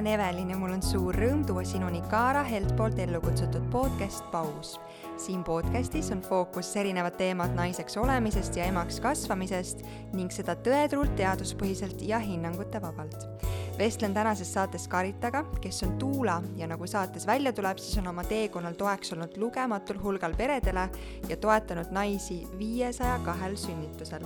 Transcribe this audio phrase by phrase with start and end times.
[0.00, 4.24] olen Evelin ja mul on suur rõõm tuua sinuni Kaara Helt poolt ellu kutsutud podcast
[4.32, 4.78] Paus.
[5.20, 9.82] siin podcastis on fookuses erinevad teemad naiseks olemisest ja emaks kasvamisest
[10.16, 13.44] ning seda tõetruult, teaduspõhiselt ja hinnangute vabalt.
[13.78, 18.24] vestlen tänases saates Karitaga, kes on Tuula ja nagu saates välja tuleb, siis on oma
[18.24, 20.88] teekonnal toeks olnud lugematul hulgal peredele
[21.28, 24.24] ja toetanud naisi viiesaja kahel sünnitusel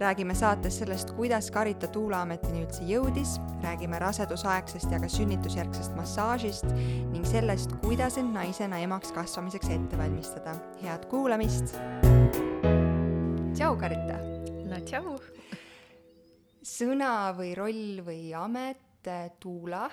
[0.00, 6.64] räägime saates sellest, kuidas Karita Tuulaametini üldse jõudis, räägime rasedusaegsest ja ka sünnitusjärgsest massaažist
[7.12, 10.54] ning sellest, kuidas end naisena emaks kasvamiseks ette valmistada.
[10.82, 11.76] head kuulamist!
[13.52, 14.16] tšau, Karita!
[14.70, 15.18] no tšau!
[16.64, 19.84] sõna või roll või amet äh, Tuula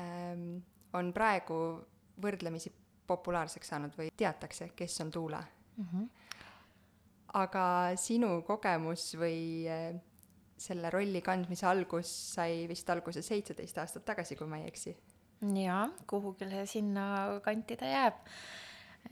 [0.00, 0.58] ähm,
[0.92, 1.56] on praegu
[2.20, 2.72] võrdlemisi
[3.06, 5.88] populaarseks saanud või teatakse, kes on Tuula mm?
[5.88, 6.13] -hmm
[7.34, 7.66] aga
[7.98, 9.38] sinu kogemus või
[9.70, 9.94] äh,
[10.64, 14.94] selle rolli kandmise algus sai vist alguse seitseteist aastat tagasi, kui ma ei eksi?
[15.58, 18.20] jaa, kuhugile sinna kanti ta jääb.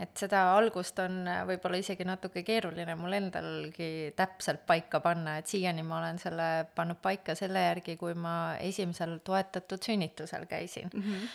[0.00, 5.50] et seda algust on äh, võib-olla isegi natuke keeruline mul endalgi täpselt paika panna, et
[5.50, 11.02] siiani ma olen selle pannud paika selle järgi, kui ma esimesel toetatud sünnitusel käisin mm.
[11.02, 11.34] -hmm.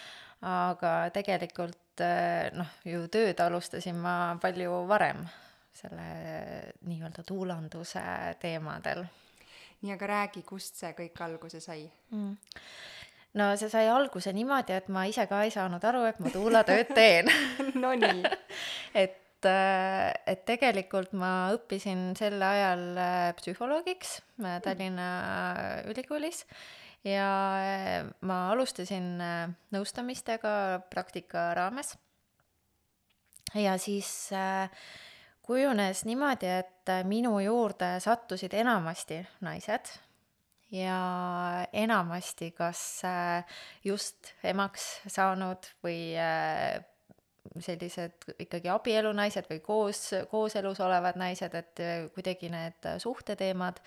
[0.53, 5.27] aga tegelikult äh, noh, ju tööd alustasin ma palju varem
[5.77, 6.07] selle
[6.87, 8.03] nii-öelda tuulanduse
[8.41, 9.05] teemadel.
[9.81, 12.35] nii, aga räägi, kust see kõik alguse sai mm.?
[13.37, 16.93] no see sai alguse niimoodi, et ma ise ka ei saanud aru, et ma tuulatööd
[16.97, 17.29] teen
[17.83, 18.25] Nonii
[19.03, 25.09] et äh, et tegelikult ma õppisin sel ajal äh, psühholoogiks äh, Tallinna
[25.91, 26.45] Ülikoolis
[27.07, 27.27] ja
[28.25, 29.21] ma alustasin
[29.71, 31.93] nõustamistega praktika raames.
[33.55, 34.67] ja siis äh,
[35.47, 39.93] kujunes niimoodi, et minu juurde sattusid enamasti naised
[40.71, 40.99] ja
[41.73, 43.45] enamasti kas äh,
[43.83, 46.83] just emaks saanud või äh,
[47.63, 53.79] sellised ikkagi abielunaised või koos, kooselus olevad naised, et äh, kuidagi need suhteteemad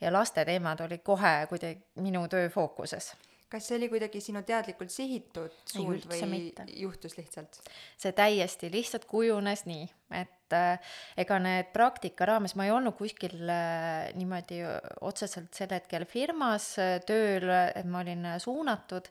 [0.00, 3.14] ja laste teemad olid kohe kuidagi minu töö fookuses
[3.48, 6.66] kas see oli kuidagi sinu teadlikult sihitud suund või mitte.
[6.76, 7.60] juhtus lihtsalt?
[7.96, 9.88] see täiesti lihtsalt kujunes nii,
[10.18, 14.60] et äh, ega need praktika raames, ma ei olnud kuskil äh, niimoodi
[15.06, 19.10] otseselt sel hetkel firmas äh, tööl, et ma olin suunatud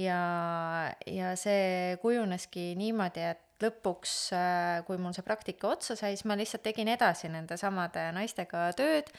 [0.00, 0.22] ja,
[1.06, 6.36] ja see kujuneski niimoodi, et lõpuks, äh, kui mul see praktika otsa sai, siis ma
[6.38, 9.10] lihtsalt tegin edasi nende samade naistega tööd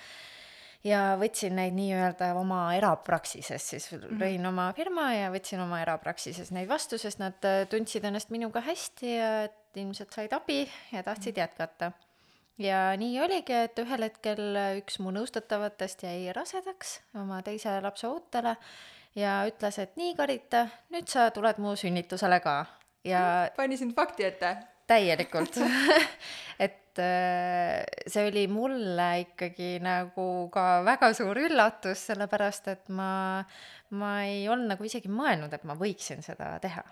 [0.84, 4.19] ja võtsin neid nii-öelda oma erapraksises, siis -hmm.
[4.22, 8.62] lõin oma firma ja võtsin oma erapraksises neid vastu, sest nad äh, tundsid ennast minuga
[8.63, 11.40] hästi ja et ilmselt said abi ja tahtsid -hmm.
[11.40, 11.91] jätkata.
[12.57, 18.56] ja nii oligi, et ühel hetkel üks mu nõustatavatest jäi rasedaks oma teise lapse ootele
[19.16, 22.66] ja ütles, et nii, Karita, nüüd sa tuled mu sünnitusele ka
[23.03, 24.57] ja pani sind fakti ette?
[24.90, 25.59] täielikult
[26.66, 33.43] et äh, see oli mulle ikkagi nagu ka väga suur üllatus, sellepärast et ma,
[33.97, 36.83] ma ei olnud nagu isegi mõelnud, et ma võiksin seda teha.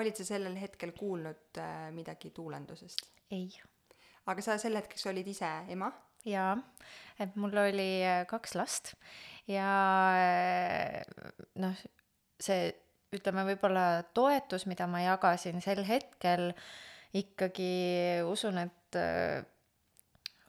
[0.00, 3.06] olid sa sellel hetkel kuulnud äh, midagi tuulendusest?
[3.30, 3.48] ei.
[4.26, 5.92] aga sa sel hetkeks olid ise ema?
[6.24, 6.54] jaa,
[7.18, 8.94] et mul oli äh, kaks last
[9.48, 9.70] ja
[11.58, 11.82] noh,
[12.40, 12.70] see
[13.10, 16.70] ütleme, võib-olla toetus, mida ma jagasin sel hetkel äh,
[17.16, 17.72] ikkagi
[18.28, 19.40] usun, et äh,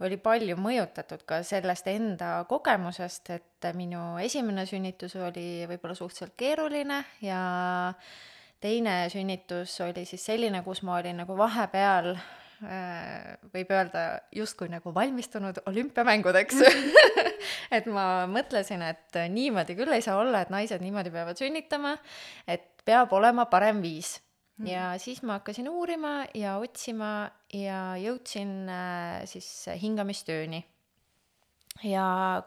[0.02, 7.04] oli palju mõjutatud ka sellest enda kogemusest, et minu esimene sünnitus oli võib-olla suhteliselt keeruline
[7.26, 7.42] ja
[8.62, 14.06] teine sünnitus oli siis selline, kus ma olin nagu vahepeal äh, võib öelda
[14.36, 16.62] justkui nagu valmistunud olümpiamängudeks
[17.78, 21.96] et ma mõtlesin, et niimoodi küll ei saa olla, et naised niimoodi peavad sünnitama,
[22.48, 24.18] et peab olema parem viis.
[24.68, 29.48] Ja siis ma hakkasin uurima ja otsima ja jõudsin äh, siis
[29.82, 30.64] hingamistööni.
[31.84, 32.44] ja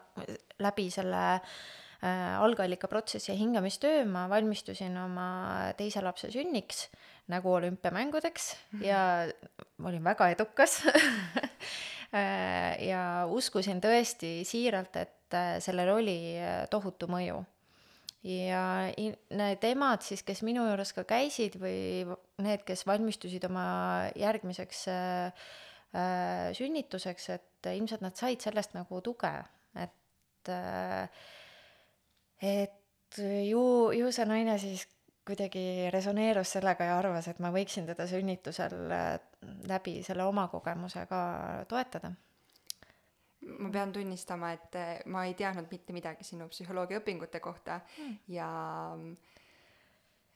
[0.61, 6.87] läbi selle äh, algallikaprotsessi ja hingamistöö ma valmistusin oma teise lapse sünniks
[7.27, 8.85] nagu olümpiamängudeks mm -hmm.
[8.85, 9.27] ja
[9.83, 10.83] olin väga edukas
[12.15, 15.11] äh, ja uskusin tõesti siiralt, et
[15.59, 16.37] sellel oli
[16.69, 17.43] tohutu mõju
[18.25, 18.61] ja
[19.37, 22.05] need emad siis, kes minu juures ka käisid või
[22.41, 23.65] need, kes valmistusid oma
[24.17, 25.45] järgmiseks äh,
[26.57, 29.31] sünnituseks, et ilmselt nad said sellest nagu tuge,
[29.77, 31.05] et äh,
[32.45, 33.63] et ju,
[33.95, 34.87] ju see naine siis
[35.25, 39.15] kuidagi resoneerus sellega ja arvas, et ma võiksin teda sünnitusel äh,
[39.69, 41.21] läbi selle oma kogemuse ka
[41.69, 42.13] toetada
[43.59, 48.19] ma pean tunnistama, et eh, ma ei teadnud mitte midagi sinu psühholoogiaõpingute kohta mm.
[48.33, 48.49] ja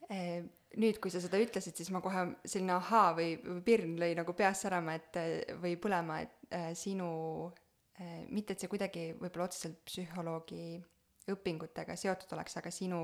[0.09, 0.41] Eh,
[0.81, 4.33] nüüd, kui sa seda ütlesid, siis ma kohe selline ahaa või, või pirn lõi nagu
[4.37, 7.09] peas särama, et eh, või põlema, et äh, sinu
[7.99, 10.79] äh,, mitte et see kuidagi võib-olla otseselt psühholoogi
[11.29, 13.03] õpingutega seotud oleks, aga sinu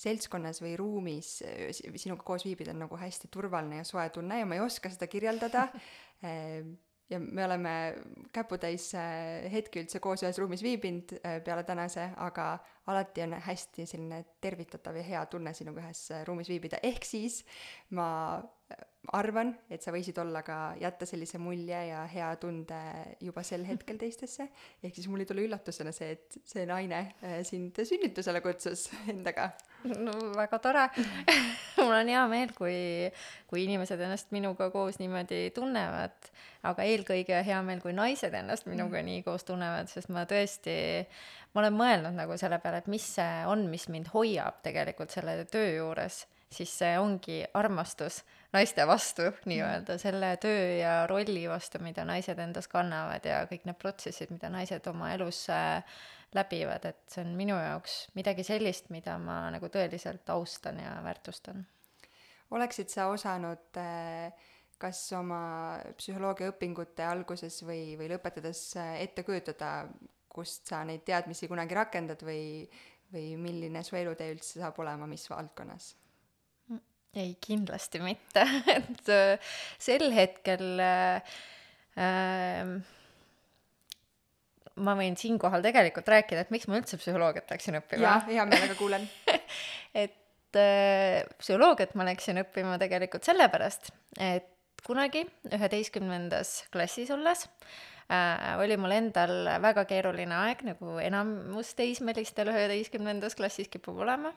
[0.00, 1.32] seltskonnas või ruumis
[1.74, 5.10] sinuga koos viibida on nagu hästi turvaline ja soe tunne ja ma ei oska seda
[5.10, 5.66] kirjeldada
[7.10, 7.72] ja me oleme
[8.32, 8.90] käputäis
[9.52, 12.52] hetki üldse koos ühes ruumis viibinud peale tänase, aga
[12.90, 17.42] alati on hästi selline tervitatav ja hea tunne sinuga ühes ruumis viibida, ehk siis
[17.98, 18.08] ma
[19.16, 22.78] arvan, et sa võisid olla ka, jätta sellise mulje ja hea tunde
[23.24, 24.46] juba sel hetkel teistesse,
[24.82, 27.02] ehk siis mul ei tule üllatusena see, et see naine
[27.48, 29.50] sind sünnitusele kutsus endaga
[29.84, 30.86] no väga tore
[31.78, 33.10] mul on hea meel, kui,
[33.50, 36.30] kui inimesed ennast minuga koos niimoodi tunnevad,
[36.68, 39.06] aga eelkõige hea meel, kui naised ennast minuga mm.
[39.10, 40.74] nii koos tunnevad, sest ma tõesti,
[41.54, 45.38] ma olen mõelnud nagu selle peale, et mis see on, mis mind hoiab tegelikult selle
[45.50, 52.04] töö juures, siis see ongi armastus naiste vastu nii-öelda, selle töö ja rolli vastu, mida
[52.06, 55.84] naised endas kannavad ja kõik need protsessid, mida naised oma elus äh,
[56.36, 61.66] läbivad, et see on minu jaoks midagi sellist, mida ma nagu tõeliselt austan ja väärtustan.
[62.50, 64.32] oleksid sa osanud äh,
[64.80, 65.42] kas oma
[65.98, 69.88] psühholoogiaõpingute alguses või, või lõpetades äh, ette kujutada,
[70.30, 72.64] kust sa neid teadmisi kunagi rakendad või,
[73.12, 75.94] või milline su elutee üldse saab olema, mis valdkonnas?
[77.18, 78.44] ei, kindlasti mitte
[78.76, 81.38] et äh, sel hetkel äh,
[84.80, 88.02] ma võin siinkohal tegelikult rääkida, et miks ma üldse psühholoogiat läksin õppima.
[88.04, 89.06] jah, hea meelega kuulen
[90.04, 94.50] et äh, psühholoogiat ma läksin õppima tegelikult sellepärast, et
[94.86, 97.46] kunagi üheteistkümnendas klassis olles
[98.08, 104.32] äh, oli mul endal väga keeruline aeg, nagu enamus teismelistel üheteistkümnendas klassis kipub olema.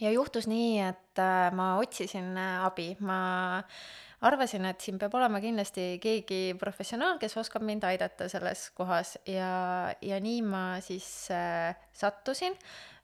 [0.00, 3.20] ja juhtus nii, et äh, ma otsisin abi, ma
[3.60, 3.82] äh,
[4.26, 9.92] arvasin, et siin peab olema kindlasti keegi professionaal, kes oskab mind aidata selles kohas ja,
[10.02, 12.56] ja nii ma siis äh, sattusin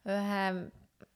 [0.09, 0.45] ühe,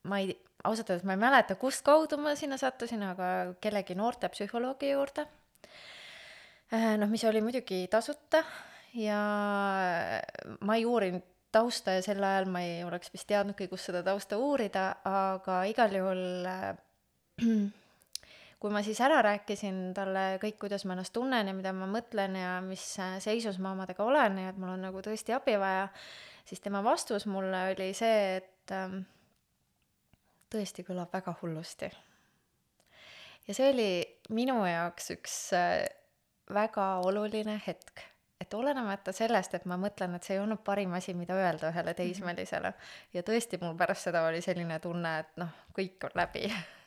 [0.10, 0.36] ma ei,
[0.68, 3.30] ausalt öeldes ma ei mäleta, kust kaudu ma sinna sattusin, aga
[3.64, 5.28] kellegi noortepsühholoogi juurde
[6.74, 6.96] äh,.
[7.00, 8.44] noh, mis oli muidugi tasuta
[9.00, 9.22] ja
[10.60, 14.40] ma ei uurinud tausta ja sel ajal ma ei oleks vist teadnudki, kus seda tausta
[14.42, 16.74] uurida, aga igal juhul äh,
[18.64, 22.38] kui ma siis ära rääkisin talle kõik, kuidas ma ennast tunnen ja mida ma mõtlen
[22.40, 22.84] ja mis
[23.20, 25.90] seisus ma omadega olen ja et mul on nagu tõesti abi vaja,
[26.48, 29.02] siis tema vastus mulle oli see, et ähm,
[30.48, 31.90] tõesti kõlab väga hullusti.
[33.48, 33.90] ja see oli
[34.32, 35.84] minu jaoks üks äh,
[36.56, 38.06] väga oluline hetk,
[38.40, 41.92] et olenemata sellest, et ma mõtlen, et see ei olnud parim asi, mida öelda ühele
[41.92, 42.00] mhm.
[42.00, 42.72] teismelisele
[43.12, 46.48] ja tõesti, mul pärast seda oli selline tunne, et noh, kõik on läbi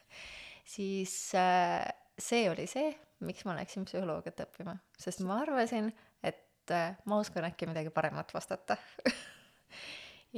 [0.67, 1.87] siis äh,
[2.19, 2.91] see oli see,
[3.27, 5.93] miks ma läksin psühholoogiat õppima, sest ma arvasin,
[6.25, 8.77] et äh, ma oskan äkki midagi paremat vastata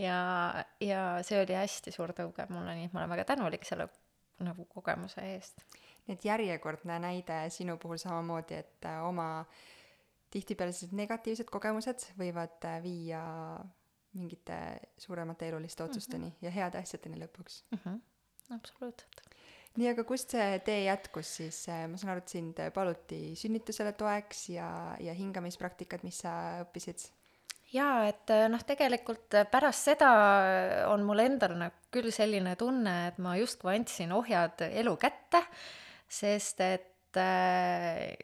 [0.07, 0.19] ja,
[0.85, 3.89] ja see oli hästi suur tõuge mulle, nii et ma olen väga tänulik selle
[4.45, 5.65] nagu kogemuse eest.
[6.07, 9.47] nii et järjekordne näide sinu puhul samamoodi, et äh, oma
[10.31, 13.23] tihtipeale sellised negatiivsed kogemused võivad viia
[14.19, 14.59] mingite
[15.01, 16.45] suuremate eluliste otsusteni mm -hmm.
[16.45, 17.79] ja heade asjadeni lõpuks mm.
[17.85, 18.01] -hmm.
[18.57, 19.28] absoluutselt
[19.79, 24.49] nii, aga kust see tee jätkus siis, ma saan aru, et sind paluti sünnitusele toeks
[24.57, 24.69] ja,
[25.03, 27.07] ja hingamispraktikad, mis sa õppisid?
[27.73, 30.11] jaa, et noh, tegelikult pärast seda
[30.89, 35.43] on mul endal nagu küll selline tunne, et ma justkui andsin ohjad elu kätte,
[36.09, 38.17] sest et äh,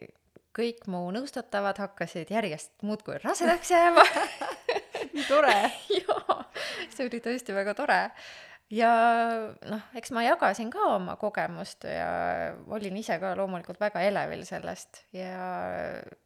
[0.55, 4.05] kõik mu nõustatavad hakkasid järjest muudkui rasedaks jääma.
[5.13, 5.55] Nii tore.
[5.99, 6.41] Jaa,
[6.89, 8.01] see oli tõesti väga tore
[8.73, 8.91] ja
[9.69, 15.03] noh, eks ma jagasin ka oma kogemust ja olin ise ka loomulikult väga elevil sellest
[15.13, 15.35] ja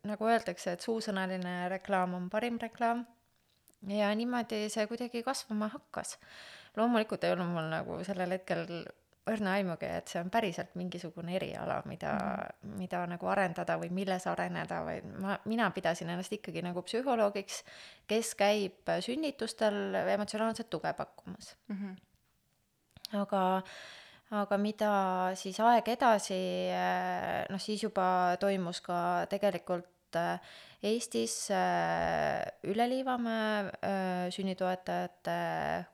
[0.08, 3.06] nagu öeldakse, et suusõnaline reklaam on parim reklaam.
[3.88, 6.18] ja niimoodi see kuidagi kasvama hakkas.
[6.78, 8.66] loomulikult ei olnud mul nagu sellel hetkel
[9.30, 12.78] õrna aimugi, et see on päriselt mingisugune eriala, mida mm, -hmm.
[12.80, 17.64] mida nagu arendada või milles areneda või ma, mina pidasin ennast ikkagi nagu psühholoogiks,
[18.08, 21.76] kes käib sünnitustel emotsionaalset tuge pakkumas mm.
[21.76, 22.09] -hmm
[23.18, 23.64] aga
[24.38, 24.90] aga mida
[25.40, 26.38] siis aeg edasi,
[26.70, 30.52] eh, noh siis juba toimus ka tegelikult eh,
[30.90, 35.40] Eestis eh, Üle Liivamäe sünnitoetajate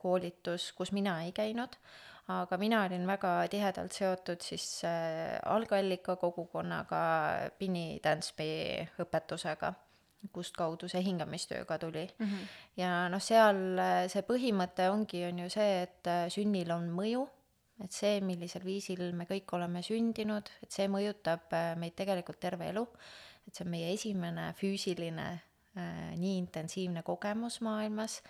[0.02, 1.80] koolitus, kus mina ei käinud,
[2.36, 7.02] aga mina olin väga tihedalt seotud siis algallika kogukonnaga
[7.58, 8.52] Pini Dansby
[9.02, 9.74] õpetusega
[10.34, 12.26] kust kaudu see hingamistöö ka tuli mm.
[12.26, 12.46] -hmm.
[12.78, 13.80] ja noh, seal
[14.10, 17.28] see põhimõte ongi, on ju see, et sünnil on mõju
[17.84, 22.70] et see, millisel viisil me kõik oleme sündinud, et see mõjutab äh, meid tegelikult terve
[22.72, 22.86] elu,
[23.46, 28.22] et see on meie esimene füüsiline äh, nii intensiivne kogemus maailmas,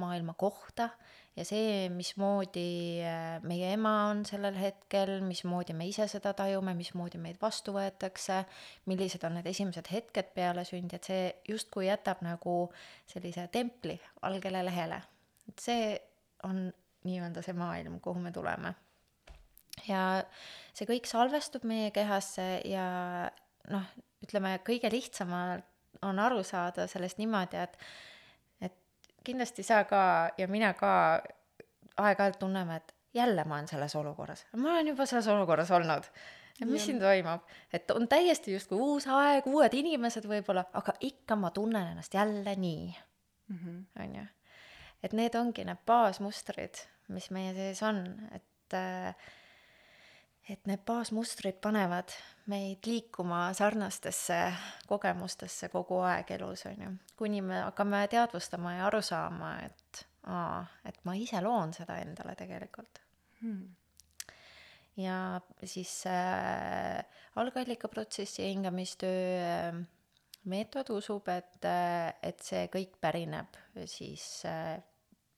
[0.00, 0.90] maailma kohta
[1.34, 7.18] ja see, mismoodi äh, meie ema on sellel hetkel, mismoodi me ise seda tajume, mismoodi
[7.22, 8.42] meid vastu võetakse,
[8.90, 12.56] millised on need esimesed hetked peale sündi, et see justkui jätab nagu
[13.10, 15.02] sellise templi valgele lehele.
[15.48, 15.92] et see
[16.46, 16.66] on
[17.04, 18.74] nii-öelda see maailm, kuhu me tuleme.
[19.88, 20.22] ja
[20.72, 22.86] see kõik salvestub meie kehasse ja
[23.74, 25.66] noh, ütleme kõige lihtsamalt
[26.04, 27.76] on aru saada sellest niimoodi, et
[29.24, 30.02] kindlasti sa ka
[30.38, 31.22] ja mina ka
[31.96, 36.08] aeg-ajalt tunneme, et jälle ma olen selles olukorras, ma olen juba selles olukorras olnud.
[36.60, 41.36] et mis siin toimub, et on täiesti justkui uus aeg, uued inimesed võib-olla, aga ikka
[41.36, 42.94] ma tunnen ennast jälle nii,
[43.48, 43.78] mhm.
[44.00, 44.26] on ju.
[45.02, 49.16] et need ongi need baasmustrid, mis meie sees on, et äh,
[50.48, 52.12] et need baasmustrid panevad
[52.46, 54.38] meid liikuma sarnastesse
[54.88, 56.90] kogemustesse kogu aeg elus, on ju.
[57.16, 62.34] kuni me hakkame teadvustama ja aru saama, et aa, et ma ise loon seda endale
[62.36, 63.00] tegelikult
[63.40, 63.68] hmm.
[65.00, 65.18] ja
[65.64, 67.00] siis äh,
[67.40, 69.80] algallikaprotsessi hingamistöö äh,
[70.44, 73.56] meetod usub, et, äh, et see kõik pärineb
[73.88, 74.76] siis äh,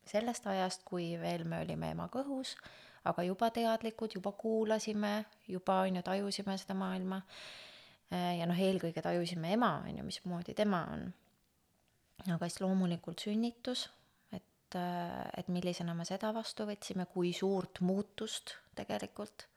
[0.06, 5.80] sellest ajast, kui veel me olime ema kõhus äh, aga juba teadlikud, juba kuulasime, juba
[5.84, 7.20] on ju tajusime seda maailma.
[8.12, 11.06] Äh, ja noh, eelkõige tajusime ema, on ju, mismoodi tema on.
[12.26, 13.88] aga siis loomulikult sünnitus,
[14.32, 19.48] et, äh, et millisena me seda vastu võtsime, kui suurt muutust tegelikult.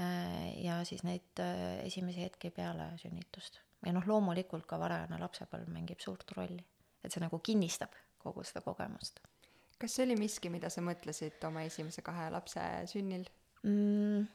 [0.00, 1.42] Äh, ja siis neid
[1.84, 3.60] esimesi hetki peale sünnitust.
[3.86, 6.64] ja noh, loomulikult ka varajane lapsepõlv mängib suurt rolli,
[7.04, 9.22] et see nagu kinnistab kogu seda kogemust
[9.80, 13.24] kas see oli miski, mida sa mõtlesid oma esimese kahe lapse sünnil?
[13.64, 14.28] Mm,?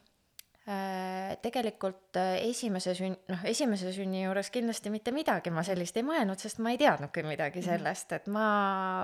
[0.66, 6.02] Äh, tegelikult äh, esimese sünn-, noh, esimese sünni juures kindlasti mitte midagi ma sellist ei
[6.02, 7.66] mõelnud, sest ma ei teadnudki midagi mhm.
[7.68, 8.46] sellest, et ma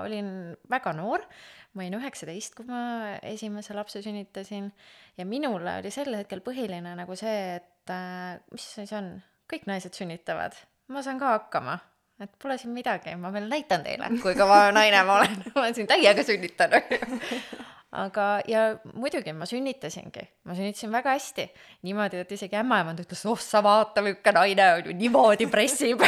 [0.03, 0.27] olin
[0.67, 1.23] väga noor,
[1.71, 2.81] ma olin üheksateist, kui ma
[3.23, 4.67] esimese lapse sünnitasin.
[5.15, 9.13] Ja minule oli sel hetkel põhiline nagu see, et äh, mis see siis on,
[9.47, 10.59] kõik naised sünnitavad,
[10.91, 11.79] ma saan ka hakkama
[12.21, 15.39] et pole siin midagi, ma veel näitan teile, kui kõva naine ma olen.
[15.53, 16.91] Ma olen siin täiega sünnitanud.
[17.93, 21.45] Aga, ja muidugi ma sünnitasingi, ma sünnitasin väga hästi.
[21.85, 26.01] niimoodi, et isegi ämmaemand ütles, oh sa vaata, milline naine on ju, niimoodi pressib.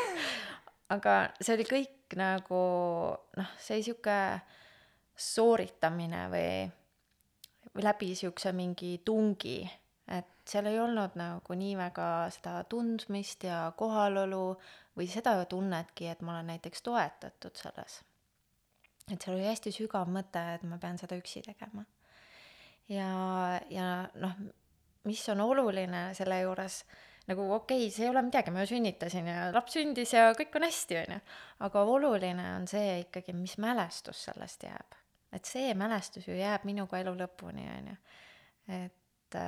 [0.94, 2.62] Aga see oli kõik nagu
[3.38, 4.16] noh, see sihuke
[5.18, 6.70] sooritamine või,
[7.72, 9.58] või läbi siukse mingi tungi,
[10.06, 14.54] et seal ei olnud nagu nii väga seda tundmist ja kohalolu
[14.96, 18.00] või seda tunnetki, et ma olen näiteks toetatud selles.
[19.10, 21.84] et seal oli hästi sügav mõte, et ma pean seda üksi tegema.
[22.88, 23.08] ja,
[23.70, 24.36] ja noh,
[25.08, 26.82] mis on oluline selle juures,
[27.30, 30.58] nagu okei okay,, see ei ole midagi, ma ju sünnitasin ja laps sündis ja kõik
[30.58, 31.22] on hästi, on ju.
[31.68, 34.98] aga oluline on see ikkagi, mis mälestus sellest jääb.
[35.32, 37.98] et see mälestus ju jääb minuga elu lõpuni, on ju.
[38.82, 39.40] et,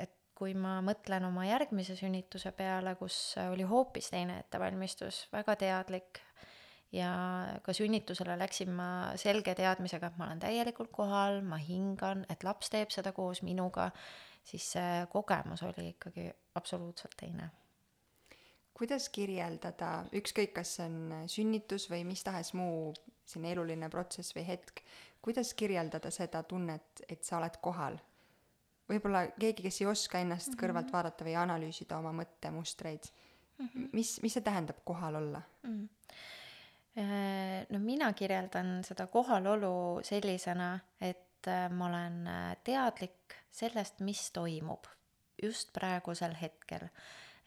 [0.00, 6.18] et kui ma mõtlen oma järgmise sünnituse peale, kus oli hoopis teine ettevalmistus, väga teadlik
[6.90, 7.12] ja
[7.62, 8.88] ka sünnitusele läksin ma
[9.20, 13.92] selge teadmisega, et ma olen täielikult kohal, ma hingan, et laps teeb seda koos minuga,
[14.42, 16.26] siis see kogemus oli ikkagi
[16.58, 17.50] absoluutselt teine.
[18.74, 22.90] kuidas kirjeldada, ükskõik, kas see on sünnitus või mis tahes muu
[23.22, 24.82] selline eluline protsess või hetk,
[25.22, 28.00] kuidas kirjeldada seda tunnet, et sa oled kohal
[28.90, 30.62] võib-olla keegi, kes ei oska ennast mm -hmm.
[30.64, 33.08] kõrvalt vaadata või analüüsida oma mõttemustreid
[33.58, 33.88] mm, -hmm.
[33.92, 35.70] mis, mis see tähendab kohal olla mm?
[35.70, 35.88] -hmm.
[37.70, 44.84] No mina kirjeldan seda kohalolu sellisena, et äh, ma olen äh, teadlik sellest, mis toimub
[45.42, 46.88] just praegusel hetkel.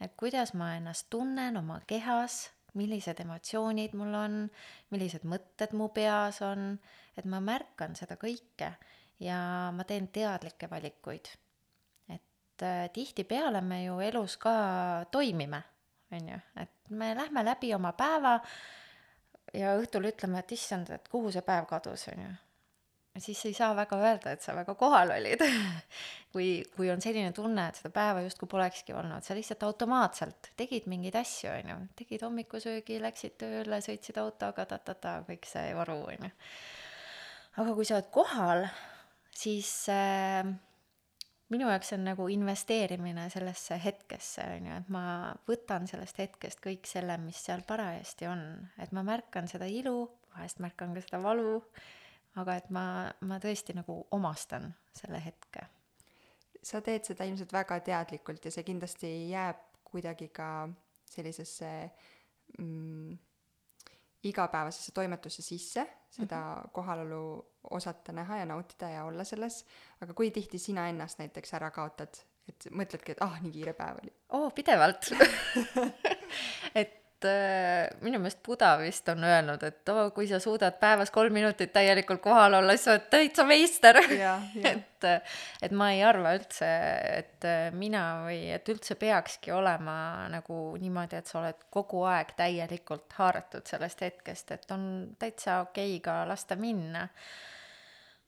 [0.02, 4.34] et kuidas ma ennast tunnen oma kehas, millised emotsioonid mul on,
[4.92, 6.80] millised mõtted mu peas on,
[7.18, 8.74] et ma märkan seda kõike
[9.20, 11.32] ja ma teen teadlikke valikuid.
[12.10, 14.56] et äh, tihtipeale me ju elus ka
[15.12, 15.64] toimime,
[16.12, 18.40] on ju, et me lähme läbi oma päeva
[19.54, 22.32] ja õhtul ütleme, et issand, et kuhu see päev kadus, on ju.
[23.24, 25.44] siis ei saa väga öelda, et sa väga kohal olid
[26.34, 30.90] kui, kui on selline tunne, et seda päeva justkui polekski olnud, sa lihtsalt automaatselt tegid
[30.92, 36.28] mingeid asju, on ju, tegid hommikusöögi, läksid tööle, sõitsid autoga ta-ta-ta, kõik see varu, on
[36.28, 36.34] ju.
[37.64, 38.68] aga kui sa oled kohal
[39.36, 40.46] siis äh,
[41.54, 45.06] minu jaoks on nagu investeerimine sellesse hetkesse, on ju, et ma
[45.48, 48.46] võtan sellest hetkest kõik selle, mis seal parajasti on,
[48.82, 51.60] et ma märkan seda ilu, vahest märkan ka seda valu,
[52.42, 52.86] aga et ma,
[53.28, 55.70] ma tõesti nagu omastan selle hetke.
[56.66, 60.68] sa teed seda ilmselt väga teadlikult ja see kindlasti jääb kuidagi ka
[61.06, 61.70] sellisesse
[62.58, 63.18] mm,
[64.30, 66.70] igapäevasesse toimetusse sisse, seda mm -hmm.
[66.72, 69.66] kohalolu osata näha ja nautida ja olla selles,
[70.02, 72.18] aga kui tihti sina ennast näiteks ära kaotad,
[72.50, 74.14] et mõtledki, et ah, nii kiire päev oli?
[74.30, 75.12] oo, pidevalt
[76.82, 77.05] et
[78.06, 82.22] minu meelest Buda vist on öelnud, et oo, kui sa suudad päevas kolm minutit täielikult
[82.24, 84.00] kohal olla, siis sa oled täitsa meister.
[84.72, 85.08] et,
[85.66, 86.70] et ma ei arva üldse,
[87.22, 89.98] et mina või et üldse peakski olema
[90.34, 94.88] nagu niimoodi, et sa oled kogu aeg täielikult haaratud sellest hetkest, et on
[95.20, 97.08] täitsa okei okay ka lasta minna.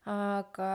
[0.07, 0.67] Aga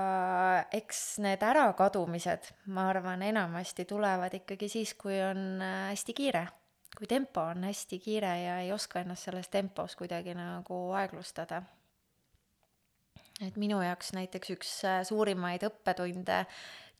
[0.76, 6.50] eks need ärakadumised, ma arvan, enamasti tulevad ikkagi siis, kui on äh, hästi kiire
[6.98, 11.62] kui tempo on hästi kiire ja ei oska ennast selles tempos kuidagi nagu aeglustada.
[13.46, 16.44] et minu jaoks näiteks üks äh, suurimaid õppetunde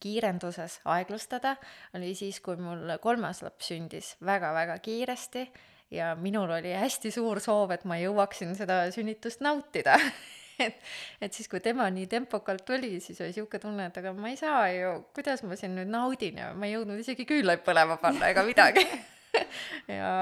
[0.03, 1.57] kiirenduses aeglustada
[1.95, 5.47] oli siis, kui mul kolmas laps sündis väga-väga kiiresti
[5.95, 9.99] ja minul oli hästi suur soov, et ma jõuaksin seda sünnitust nautida
[10.67, 10.81] et,
[11.21, 14.39] et siis, kui tema nii tempokalt tuli, siis oli sihuke tunne, et aga ma ei
[14.41, 18.33] saa ju, kuidas ma siin nüüd naudin ja ma ei jõudnud isegi küünlaid põlema panna
[18.33, 18.87] ega midagi
[19.99, 20.13] ja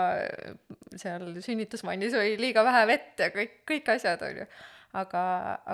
[0.97, 4.49] seal sünnitusvannis oli liiga vähe vett ja kõik, kõik asjad, on ju.
[5.01, 5.23] aga,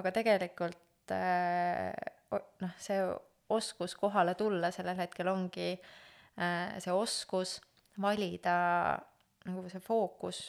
[0.01, 1.93] aga tegelikult äh,
[2.33, 3.01] noh, see
[3.53, 7.59] oskus kohale tulla sellel hetkel ongi äh, see oskus
[8.03, 8.57] valida
[9.47, 10.41] nagu see fookus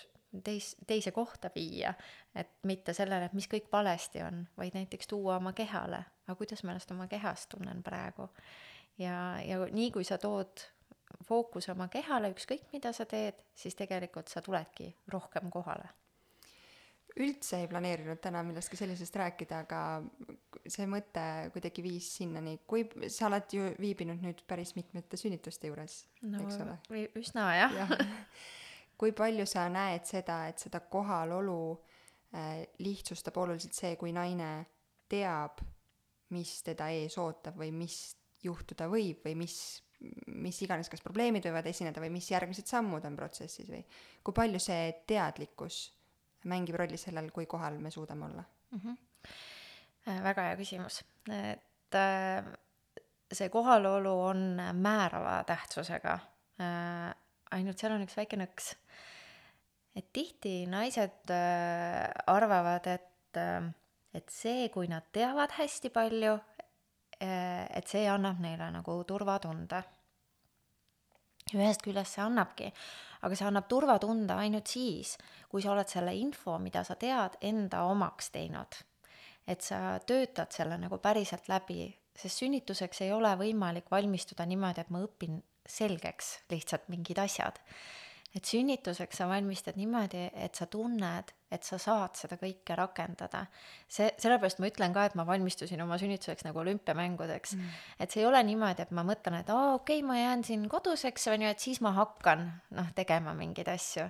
[0.44, 1.94] teis-, teise kohta viia,
[2.36, 6.64] et mitte sellele, et mis kõik valesti on, vaid näiteks tuua oma kehale, aga kuidas
[6.64, 8.30] ma ennast oma kehas tunnen praegu.
[8.98, 10.66] ja, ja nii, kui sa tood
[11.28, 15.90] fookuse oma kehale, ükskõik mida sa teed, siis tegelikult sa tuledki rohkem kohale.
[17.18, 19.80] üldse ei planeerinud täna millestki sellisest rääkida, aga
[20.70, 26.04] see mõte kuidagi viis sinnani, kui sa oled ju viibinud nüüd päris mitmete sünnituste juures
[26.22, 27.08] no,, eks ole?
[27.18, 27.88] üsna jah ja.
[29.02, 31.60] kui palju sa näed seda, et seda kohalolu
[32.36, 34.52] äh, lihtsustab oluliselt see, kui naine
[35.10, 35.62] teab,
[36.36, 37.98] mis teda ees ootab või mis
[38.44, 39.58] juhtuda võib või mis
[40.38, 43.82] mis iganes, kas probleemid võivad esineda või mis järgmised sammud on protsessis või
[44.24, 45.80] kui palju see teadlikkus
[46.48, 48.80] mängib rolli sellel, kui kohal me suudame olla mm?
[48.84, 50.24] -hmm.
[50.24, 51.02] väga hea küsimus,
[51.34, 52.46] et äh,
[53.32, 56.20] see kohalolu on määrava tähtsusega
[56.62, 57.16] äh,.
[57.52, 58.76] ainult seal on üks väike nõks.
[59.96, 61.34] et tihti naised
[62.28, 63.14] arvavad, et
[64.18, 66.38] et see, kui nad teavad hästi palju,
[67.20, 69.84] et see annab neile nagu turvatunde.
[71.56, 72.72] ühest küljest see annabki,
[73.24, 75.16] aga see annab turvatunde ainult siis,
[75.50, 78.84] kui sa oled selle info, mida sa tead, enda omaks teinud.
[79.48, 84.90] et sa töötad selle nagu päriselt läbi, sest sünnituseks ei ole võimalik valmistuda niimoodi, et
[84.90, 87.62] ma õpin selgeks lihtsalt mingid asjad
[88.38, 93.46] et sünnituseks sa valmistad niimoodi, et sa tunned, et sa saad seda kõike rakendada.
[93.88, 97.78] see, sellepärast ma ütlen ka, et ma valmistusin oma sünnituseks nagu olümpiamängudeks mm..
[98.04, 100.68] et see ei ole niimoodi, et ma mõtlen, et aa, okei okay,, ma jään siin
[100.72, 104.10] koduseks, on ju, et siis ma hakkan noh, tegema mingeid asju.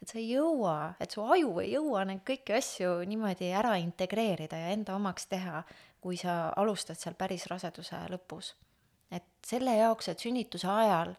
[0.00, 4.64] et sa ei jõua, et su aju ei jõua neid kõiki asju niimoodi ära integreerida
[4.64, 5.62] ja enda omaks teha,
[6.00, 8.54] kui sa alustad seal päris raseduse lõpus.
[9.12, 11.16] et selle jaoks, et sünnituse ajal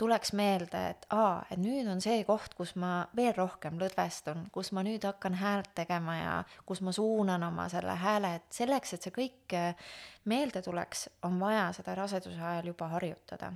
[0.00, 4.72] tuleks meelde, et aa, et nüüd on see koht, kus ma veel rohkem lõdvestun, kus
[4.76, 6.36] ma nüüd hakkan häält tegema ja
[6.68, 9.90] kus ma suunan oma selle hääle, et selleks, et see kõik eh,
[10.30, 13.52] meelde tuleks, on vaja seda raseduse ajal juba harjutada.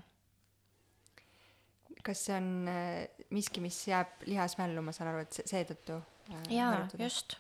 [2.04, 6.42] kas see on eh, miski, mis jääb lihas mällu, ma saan aru, et seetõttu äh,
[6.52, 7.38] jaa, just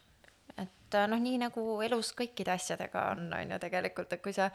[0.56, 4.48] et noh, nii nagu elus kõikide asjadega on, on ju tegelikult, et kui sa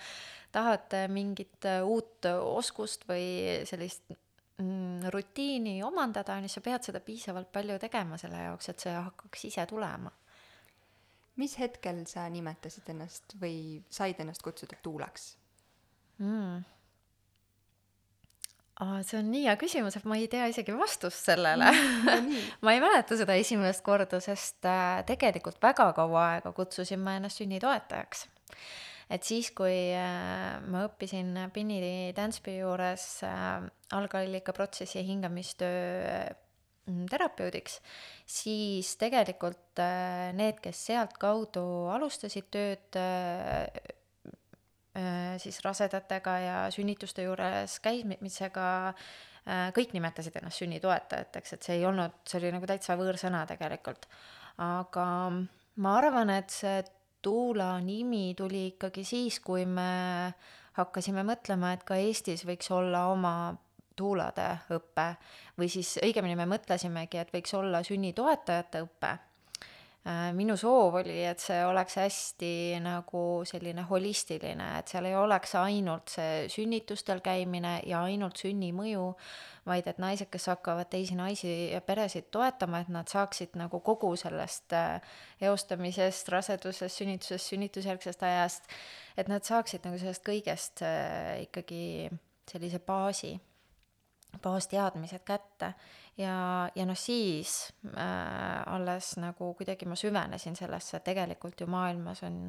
[0.55, 4.15] tahad mingit uut oskust või sellist
[5.13, 9.45] rutiini omandada, on ju, sa pead seda piisavalt palju tegema selle jaoks, et see hakkaks
[9.51, 10.11] ise tulema.
[11.39, 15.37] mis hetkel sa nimetasid ennast või said ennast kutsuda tuulaks
[16.19, 16.65] mm.?
[18.79, 22.79] See on nii hea küsimus, et ma ei tea isegi vastust sellele mm, ma ei
[22.83, 28.23] mäleta seda esimest korda, sest äh, tegelikult väga kaua aega kutsusin ma ennast sünnitoetajaks
[29.09, 31.79] et siis, kui äh, ma õppisin Pinni
[32.15, 33.65] Dancepi juures äh,
[33.97, 36.27] algallikaprotsessi hingamistöö
[36.85, 37.79] mm, terapeudiks,
[38.29, 41.63] siis tegelikult äh, need, kes sealtkaudu
[41.95, 43.01] alustasid tööd
[45.39, 48.63] siis rasedatega ja sünnituste juures käimisega,
[49.77, 54.09] kõik nimetasid ennast sünnitoetajateks, et see ei olnud, see oli nagu täitsa võõrsõna tegelikult.
[54.65, 55.05] aga
[55.85, 56.81] ma arvan, et see
[57.21, 60.33] tuula nimi tuli ikkagi siis, kui me
[60.79, 63.33] hakkasime mõtlema, et ka Eestis võiks olla oma
[63.99, 65.07] tuulade õpe
[65.59, 69.15] või siis õigemini me mõtlesimegi, et võiks olla sünnitoetajate õpe
[70.33, 76.13] minu soov oli, et see oleks hästi nagu selline holistiline, et seal ei oleks ainult
[76.15, 79.09] see sünnitustel käimine ja ainult sünni mõju,
[79.67, 84.13] vaid et naised, kes hakkavad teisi naisi ja peresid toetama, et nad saaksid nagu kogu
[84.19, 85.11] sellest äh,
[85.51, 88.71] eostamisest, rasedusest, sünnitusest, sünnitusjärgsest ajast,
[89.17, 92.09] et nad saaksid nagu sellest kõigest äh, ikkagi
[92.49, 93.35] sellise baasi
[94.37, 95.73] baasteadmised kätte
[96.19, 102.23] ja, ja noh, siis äh, alles nagu kuidagi ma süvenesin sellesse, et tegelikult ju maailmas
[102.27, 102.39] on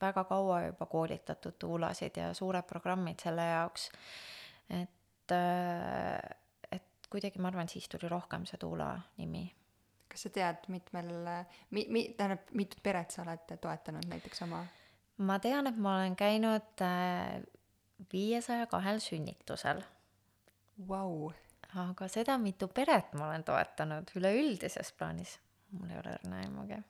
[0.00, 3.90] väga kaua juba koolitatud tuulasid ja suured programmid selle jaoks.
[4.70, 6.36] et äh,,
[6.72, 9.46] et kuidagi ma arvan, siis tuli rohkem see tuula nimi.
[10.08, 11.12] kas sa tead, mitmel,
[11.70, 14.64] mi-, mi-, tähendab, mitut peret sa oled toetanud näiteks oma?
[15.22, 17.42] ma tean, et ma olen käinud äh,
[18.12, 19.84] viiesaja kahel sünnitusel
[20.88, 21.32] Vau!
[21.80, 25.38] aga seda, mitu peret ma olen toetanud üleüldises plaanis,
[25.72, 26.80] mul ei ole õrna aimugi.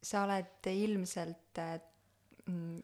[0.00, 1.60] sa oled ilmselt
[2.46, 2.78] mm,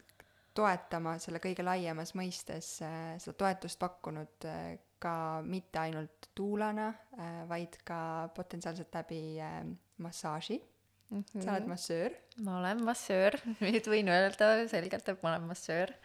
[0.56, 7.42] toetama selle kõige laiemas mõistes äh, seda toetust pakkunud äh, ka mitte ainult tuulana, äh,
[7.48, 7.98] vaid ka
[8.36, 9.20] potentsiaalselt läbi
[10.04, 11.24] massaaži mm.
[11.24, 11.42] -hmm.
[11.42, 12.16] sa oled massöör.
[12.44, 15.96] ma olen massöör, nüüd võin öelda selgelt, et ma olen massöör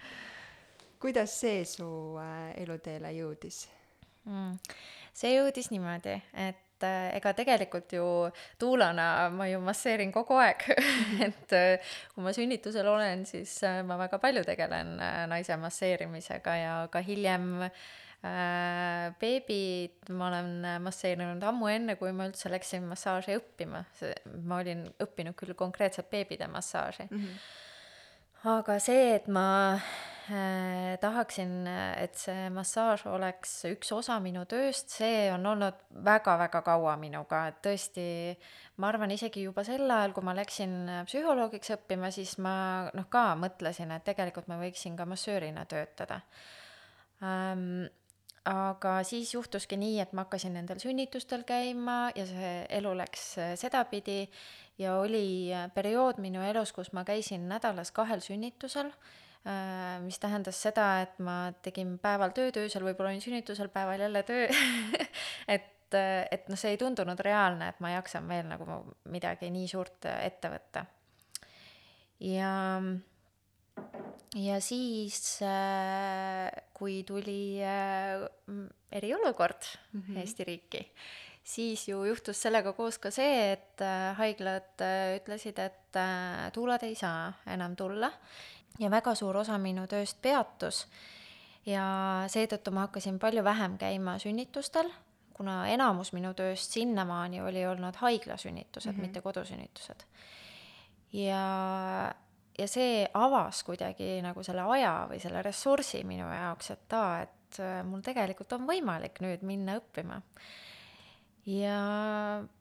[1.01, 1.87] kuidas see su
[2.21, 3.63] äh, eluteele jõudis
[4.27, 4.57] mm.?
[5.13, 6.13] see jõudis niimoodi,
[6.47, 8.05] et äh, ega tegelikult ju
[8.61, 10.67] tuulana ma ju masseerin kogu aeg
[11.27, 14.95] et äh, kui ma sünnitusel olen, siis ma väga palju tegelen
[15.31, 20.53] naise masseerimisega ja ka hiljem äh, beebid ma olen
[20.85, 23.83] masseerinud ammu enne, kui ma üldse läksin massaaži õppima.
[24.45, 27.17] ma olin õppinud küll konkreetselt beebide massaaži mm.
[27.25, 27.59] -hmm
[28.41, 29.77] aga see, et ma
[31.01, 31.65] tahaksin,
[31.99, 37.61] et see massaaž oleks üks osa minu tööst, see on olnud väga-väga kaua minuga, et
[37.65, 38.03] tõesti,
[38.79, 40.75] ma arvan isegi juba sel ajal, kui ma läksin
[41.07, 42.53] psühholoogiks õppima, siis ma
[42.97, 46.21] noh, ka mõtlesin, et tegelikult ma võiksin ka massöörina töötada.
[47.21, 47.89] Ähm,
[48.47, 53.25] aga siis juhtuski nii, et ma hakkasin nendel sünnitustel käima ja see elu läks
[53.61, 54.23] sedapidi.
[54.81, 59.27] Ja oli äh, periood minu elus, kus ma käisin nädalas kahel sünnitusel, äh,
[60.03, 64.43] mis tähendas seda, et ma tegin päeval tööd, öösel võib-olla olin sünnitusel, päeval jälle töö
[65.55, 69.69] et, äh, et noh, see ei tundunud reaalne, et ma jaksan veel nagu midagi nii
[69.71, 70.85] suurt ette võtta.
[72.21, 72.53] ja,
[74.37, 75.39] ja siis,
[76.77, 77.41] kui tuli
[78.91, 80.17] eriolukord mm -hmm.
[80.21, 80.85] Eesti riiki,
[81.43, 86.83] siis ju juhtus sellega koos ka see, et äh, haiglad äh, ütlesid, et äh, tuulad
[86.83, 88.11] ei saa enam tulla
[88.81, 90.85] ja väga suur osa minu tööst peatus.
[91.65, 91.83] ja
[92.33, 94.89] seetõttu ma hakkasin palju vähem käima sünnitustel,
[95.37, 99.01] kuna enamus minu tööst sinnamaani oli olnud haiglasünnitused mm, -hmm.
[99.01, 100.03] mitte kodusünnitused.
[101.13, 101.43] ja,
[102.59, 107.61] ja see avas kuidagi nagu selle aja või selle ressursi minu jaoks, et aa, et
[107.83, 110.21] mul tegelikult on võimalik nüüd minna õppima
[111.45, 111.77] ja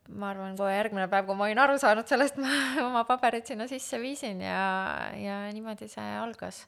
[0.09, 2.49] ma arvan, kohe järgmine päev, kui ma olin aru saanud sellest, ma
[2.87, 6.63] oma paberid sinna sisse viisin ja, ja niimoodi see algas.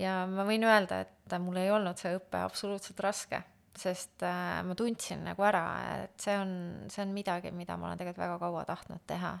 [0.00, 3.42] ja ma võin öelda, et mul ei olnud see õpe absoluutselt raske,
[3.76, 5.66] sest äh, ma tundsin nagu ära,
[6.04, 6.54] et see on,
[6.92, 9.36] see on midagi, mida ma olen tegelikult väga kaua tahtnud teha.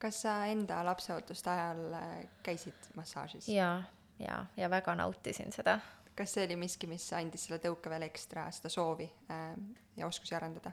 [0.00, 3.50] kas sa enda lapseootuste ajal äh, käisid massaažis?
[3.52, 3.82] jaa,
[4.22, 5.78] jaa, ja väga nautisin seda.
[6.16, 9.52] kas see oli miski, mis andis selle tõuke veel ekstra, seda soovi äh,
[10.00, 10.72] ja oskusi arendada?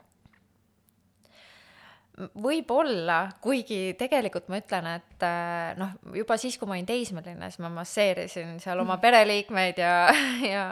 [2.13, 7.63] Võib-olla, kuigi tegelikult ma ütlen, et äh, noh, juba siis, kui ma olin teismeline, siis
[7.63, 9.01] ma masseerisin seal oma mhm.
[9.01, 9.95] pereliikmeid ja,
[10.53, 10.65] ja,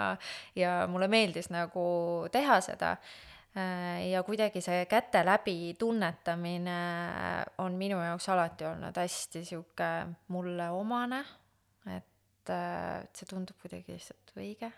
[0.58, 1.86] ja mulle meeldis nagu
[2.34, 2.94] teha seda.
[3.58, 6.78] Äh, ja kuidagi see käte läbi tunnetamine
[7.64, 9.90] on minu jaoks alati olnud hästi sihuke
[10.32, 11.26] mulle omane,
[11.98, 14.72] et äh, see tundub kuidagi lihtsalt õige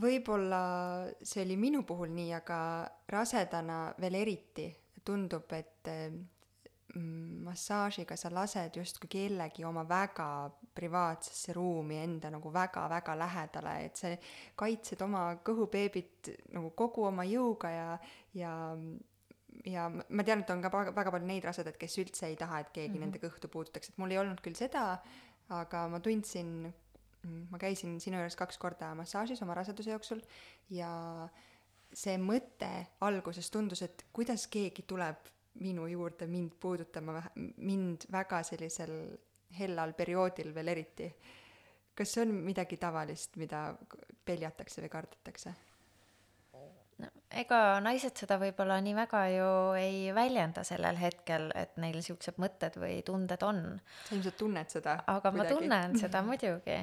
[0.00, 0.60] võib-olla
[1.22, 2.58] see oli minu puhul nii, aga
[3.12, 4.68] rasedana veel eriti
[5.06, 10.28] tundub, et mm, massaažiga sa lased justkui kellegi oma väga
[10.76, 14.12] privaatsesse ruumi enda nagu väga-väga lähedale, et sa
[14.58, 17.90] kaitsed oma kõhubeebit nagu kogu oma jõuga ja,
[18.36, 18.54] ja
[19.66, 22.60] ja ma tean, et on ka väga, väga palju neid rasedaid, kes üldse ei taha,
[22.60, 23.06] et keegi mm -hmm.
[23.06, 25.00] nende kõhtu puudutaks, et mul ei olnud küll seda,
[25.48, 26.72] aga ma tundsin
[27.50, 30.22] ma käisin sinu juures kaks korda massaažis oma raseduse jooksul
[30.70, 30.90] ja
[31.92, 32.70] see mõte
[33.06, 35.30] alguses tundus, et kuidas keegi tuleb
[35.62, 37.22] minu juurde mind puudutama,
[37.56, 38.92] mind väga sellisel
[39.58, 41.10] hellal perioodil veel eriti.
[41.96, 43.70] kas see on midagi tavalist, mida
[44.24, 45.54] peljatakse või kardetakse?
[47.34, 52.78] Ega naised seda võib-olla nii väga ju ei väljenda sellel hetkel, et neil siuksed mõtted
[52.80, 53.62] või tunded on.
[54.06, 55.00] sa ilmselt tunned seda.
[55.06, 55.54] aga kuidagi.
[55.54, 56.78] ma tunnen seda muidugi.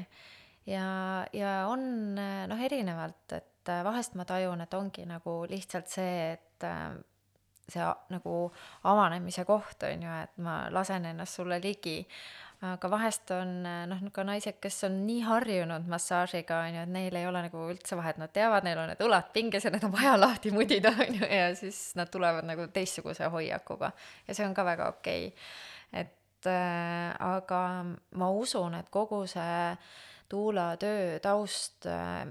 [0.67, 0.85] ja,
[1.33, 6.91] ja on noh, erinevalt, et vahest ma tajun, et ongi nagu lihtsalt see, et äh,
[7.69, 8.37] see nagu
[8.89, 12.01] avanemise koht on ju, et ma lasen ennast sulle ligi
[12.63, 17.17] aga vahest on noh, ka naised, kes on nii harjunud massaažiga, on ju, et neil
[17.19, 19.91] ei ole nagu üldse vahet, nad teavad, neil on need õlad pinges ja need on
[19.95, 23.91] vaja lahti mudida, on ju, ja siis nad tulevad nagu teistsuguse hoiakuga.
[24.27, 25.27] ja see on ka väga okei.
[25.27, 26.05] Okay..
[26.05, 27.59] et äh, aga
[28.19, 29.75] ma usun, et kogu see
[30.33, 32.23] Tuula töö taust äh,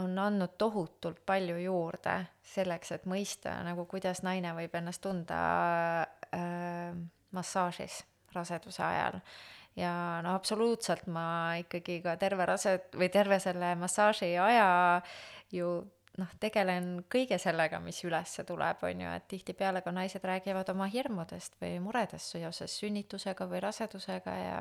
[0.00, 5.38] on andnud tohutult palju juurde selleks, et mõista nagu, kuidas naine võib ennast tunda
[6.32, 6.96] äh,
[7.36, 8.00] massaažis
[8.34, 9.20] raseduse ajal.
[9.76, 15.02] ja no absoluutselt ma ikkagi ka terve rase- või terve selle massaaži aja
[15.54, 15.68] ju
[16.18, 20.88] noh, tegelen kõige sellega, mis ülesse tuleb, on ju, et tihtipeale ka naised räägivad oma
[20.90, 24.58] hirmudest või muredest seoses sünnitusega või rasedusega ja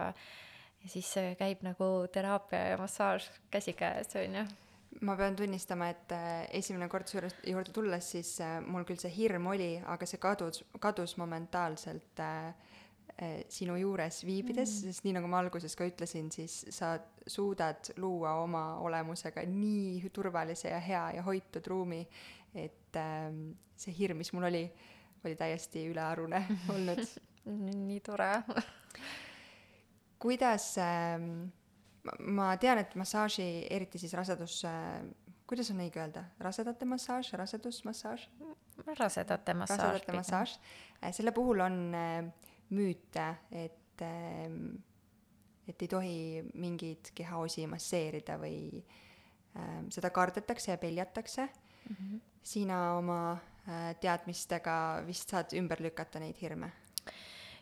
[0.77, 4.47] ja siis käib nagu teraapia ja massaaž käsikäes, on ju
[5.01, 9.12] ma pean tunnistama, et äh, esimene kord su juurde tulles, siis äh, mul küll see
[9.13, 12.53] hirm oli, aga see kadus, kadus momentaalselt äh,
[13.49, 16.91] sinu juures viibides mm., sest nii nagu ma alguses ka ütlesin, siis sa
[17.25, 22.03] suudad luua oma olemusega nii turvalise ja hea ja hoitud ruumi,
[22.53, 23.32] et äh,
[23.77, 24.65] see hirm, mis mul oli,
[25.25, 26.43] oli täiesti ülearune
[26.75, 27.01] olnud
[27.88, 28.30] nii tore
[30.19, 31.17] kuidas äh,,
[32.19, 35.01] ma tean, et massaaži, eriti siis rasedus äh,,
[35.47, 38.27] kuidas on õige öelda, rasedate massaaž, rasedusmassaaž?
[38.97, 39.82] rasedate massaaž.
[39.82, 40.58] rasedate massaaž,
[41.15, 44.77] selle puhul on äh, müüte, et, ähm,
[45.67, 46.17] et ei tohi
[46.53, 48.82] mingeid kehaosi masseerida või
[49.56, 51.95] ähm, seda kardetakse ja peljatakse mm.
[51.95, 52.19] -hmm.
[52.43, 56.71] sina oma äh, teadmistega vist saad ümber lükata neid hirme?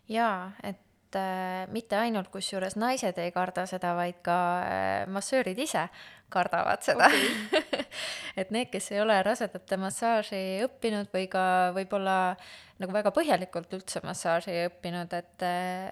[0.09, 5.89] jaa, et äh, mitte ainult kusjuures naised ei karda seda, vaid ka äh, massöörid ise
[6.29, 7.61] kardavad seda okay.
[8.39, 12.35] et need, kes ei ole rasedate massaaži õppinud või ka võib-olla
[12.81, 15.45] nagu väga põhjalikult üldse massaaži õppinud, et,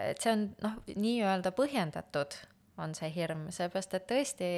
[0.09, 2.35] et see on noh, nii-öelda põhjendatud
[2.81, 4.51] on see hirm, seepärast et tõesti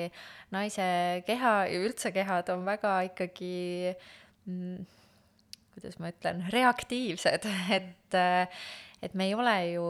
[0.55, 0.85] naise
[1.27, 3.55] keha ja üldse kehad on väga ikkagi
[4.47, 4.85] mm,
[5.75, 8.19] kuidas ma ütlen, reaktiivsed, et,
[9.03, 9.89] et me ei ole ju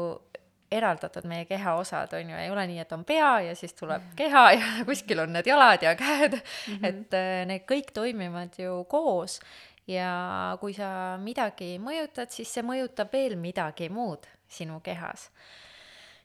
[0.76, 4.16] eraldatud meie kehaosad, on ju, ei ole nii, et on pea ja siis tuleb mm.
[4.18, 6.88] keha ja kuskil on need jalad ja käed mm, -hmm.
[6.90, 9.40] et äh, need kõik toimivad ju koos
[9.88, 15.30] ja kui sa midagi mõjutad, siis see mõjutab veel midagi muud sinu kehas.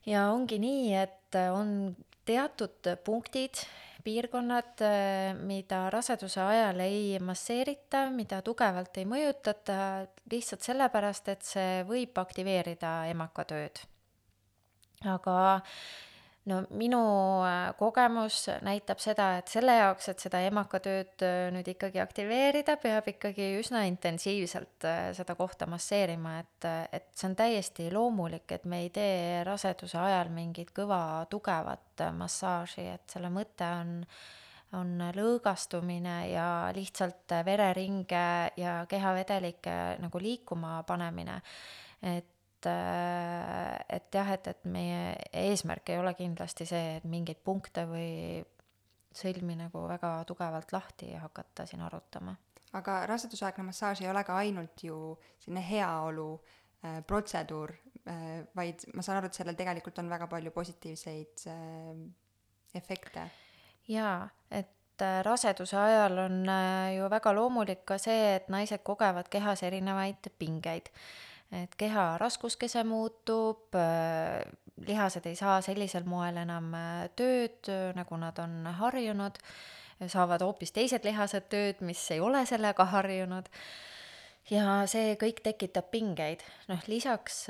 [0.07, 1.95] ja ongi nii, et on
[2.25, 3.63] teatud punktid,
[4.05, 4.81] piirkonnad,
[5.45, 13.11] mida raseduse ajal ei masseerita, mida tugevalt ei mõjutata, lihtsalt sellepärast, et see võib aktiveerida
[13.13, 13.85] emakatööd
[15.09, 15.61] aga
[16.49, 17.01] no minu
[17.45, 23.11] äh, kogemus näitab seda, et selle jaoks, et seda emakatööd äh, nüüd ikkagi aktiveerida, peab
[23.13, 28.83] ikkagi üsna intensiivselt äh, seda kohta masseerima, et, et see on täiesti loomulik, et me
[28.87, 33.99] ei tee raseduse ajal mingit kõva tugevat massaaži, et selle mõte on
[34.79, 38.21] on lõõgastumine ja lihtsalt vereringe
[38.55, 41.41] ja kehavedelike nagu liikuma panemine.
[42.07, 48.43] et et jah, et, et meie eesmärk ei ole kindlasti see, et mingeid punkte või
[49.17, 52.37] sõlmi nagu väga tugevalt lahti hakata siin arutama.
[52.73, 54.97] aga rasedusaegne massaaž ei ole ka ainult ju
[55.39, 56.29] selline heaolu
[56.85, 57.73] äh, protseduur
[58.07, 62.05] äh,, vaid ma saan aru, et sellel tegelikult on väga palju positiivseid äh,
[62.75, 63.27] efekte.
[63.89, 69.29] jaa, et äh, raseduse ajal on äh, ju väga loomulik ka see, et naised kogevad
[69.29, 70.93] kehas erinevaid pingeid
[71.53, 74.43] et keha raskuskese muutub, äh,
[74.87, 79.39] lihased ei saa sellisel moel enam äh, tööd, äh, nagu nad on harjunud,
[80.09, 83.51] saavad hoopis teised lihased tööd, mis ei ole sellega harjunud
[84.51, 86.43] ja see kõik tekitab pingeid.
[86.69, 87.47] noh, lisaks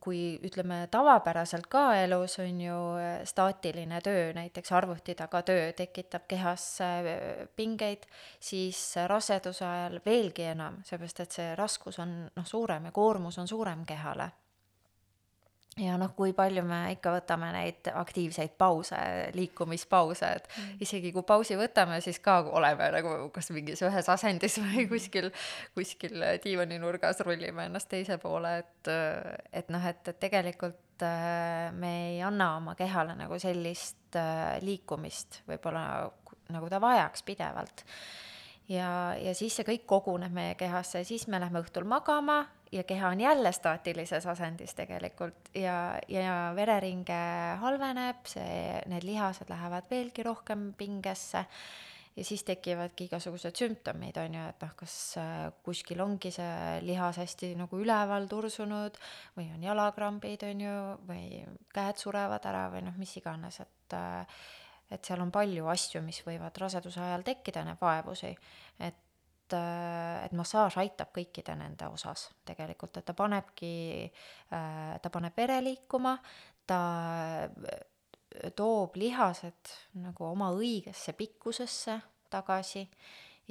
[0.00, 2.78] kui ütleme, tavapäraselt ka elus on ju
[3.28, 6.66] staatiline töö, näiteks arvuti taga töö tekitab kehas
[7.56, 8.06] pingeid,
[8.40, 13.48] siis raseduse ajal veelgi enam, seepärast et see raskus on noh, suurem ja koormus on
[13.48, 14.30] suurem kehale.
[15.80, 18.98] Ja noh, kui palju me ikka võtame neid aktiivseid pause,
[19.36, 20.82] liikumispause, et mm.
[20.84, 25.30] isegi kui pausi võtame, siis ka oleme nagu kas mingis ühes asendis või kuskil,
[25.76, 28.92] kuskil diivaninurgas rullime ennast teise poole, et,
[29.52, 35.40] et noh, et, et tegelikult äh, me ei anna oma kehale nagu sellist äh, liikumist
[35.48, 35.86] võib-olla
[36.52, 37.86] nagu ta vajaks pidevalt
[38.68, 42.84] ja, ja siis see kõik koguneb meie kehasse ja siis me lähme õhtul magama ja
[42.88, 47.22] keha on jälle staatilises asendis tegelikult ja, ja vereringe
[47.60, 51.44] halveneb, see, need lihased lähevad veelgi rohkem pingesse
[52.16, 57.20] ja siis tekivadki igasugused sümptomid, on ju, et noh, kas äh, kuskil ongi see lihas
[57.22, 58.98] hästi nagu üleval tursunud
[59.36, 60.74] või on jalakrambid, on ju,
[61.08, 64.42] või käed surevad ära või noh, mis iganes, et äh,
[64.92, 68.34] et seal on palju asju, mis võivad raseduse ajal tekkida, neid vaevusi,
[68.84, 69.01] et
[69.56, 72.28] et, et massaaž aitab kõikide nende osas.
[72.48, 73.74] Tegelikult, et ta panebki,
[74.48, 76.16] ta paneb vere liikuma,
[76.66, 76.80] ta
[78.56, 81.98] toob lihased nagu oma õigesse pikkusesse
[82.32, 82.86] tagasi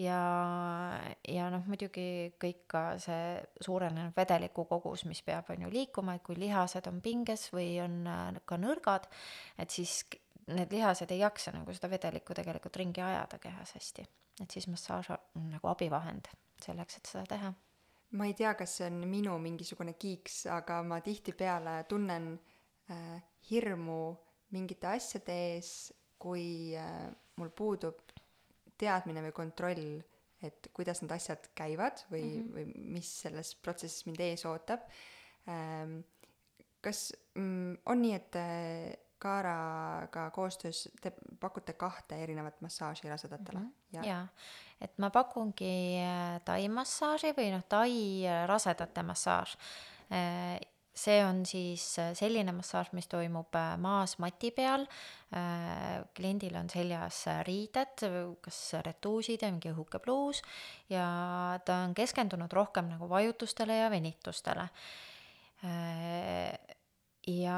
[0.01, 0.21] ja,
[1.27, 6.25] ja noh, muidugi kõik ka see suurenenud vedeliku kogus, mis peab, on ju, liikuma, et
[6.25, 8.01] kui lihased on pinges või on
[8.47, 9.07] ka nõrgad,
[9.61, 10.01] et siis
[10.51, 14.07] need lihased ei jaksa nagu seda vedelikku tegelikult ringi ajada kehas hästi
[14.39, 16.29] et siis massaaž on nagu abivahend
[16.61, 17.53] selleks, et seda teha.
[18.11, 22.33] ma ei tea, kas see on minu mingisugune kiiks, aga ma tihtipeale tunnen
[22.91, 24.01] äh, hirmu
[24.51, 25.69] mingite asjade ees,
[26.19, 27.07] kui äh,
[27.39, 28.01] mul puudub
[28.81, 29.85] teadmine või kontroll,
[30.41, 32.53] et kuidas need asjad käivad või mm, -hmm.
[32.55, 34.87] või mis selles protsessis mind ees ootab
[35.47, 36.01] ähm,.
[36.81, 43.65] kas mm, on nii, et äh, Kaaraga koostöös te pakute kahte erinevat massaaži rasedatele mm?
[43.65, 43.95] -hmm.
[43.97, 44.27] ja, ja.,
[44.81, 47.93] et ma pakungi äh, tai massaaži või noh, tai
[48.25, 49.55] äh, rasedate massaaž.
[50.11, 50.57] Äh,
[51.01, 51.85] see on siis
[52.19, 54.83] selline massaaž, mis toimub maas mati peal.
[56.13, 58.03] kliendil on seljas riided,
[58.43, 60.41] kas retuusid ja mingi õhukepluus
[60.89, 61.05] ja
[61.65, 64.67] ta on keskendunud rohkem nagu vajutustele ja venitustele
[67.27, 67.57] ja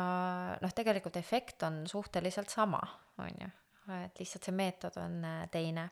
[0.61, 2.81] noh, tegelikult efekt on suhteliselt sama,
[3.23, 3.49] on ju,
[4.03, 5.89] et lihtsalt see meetod on äh, teine.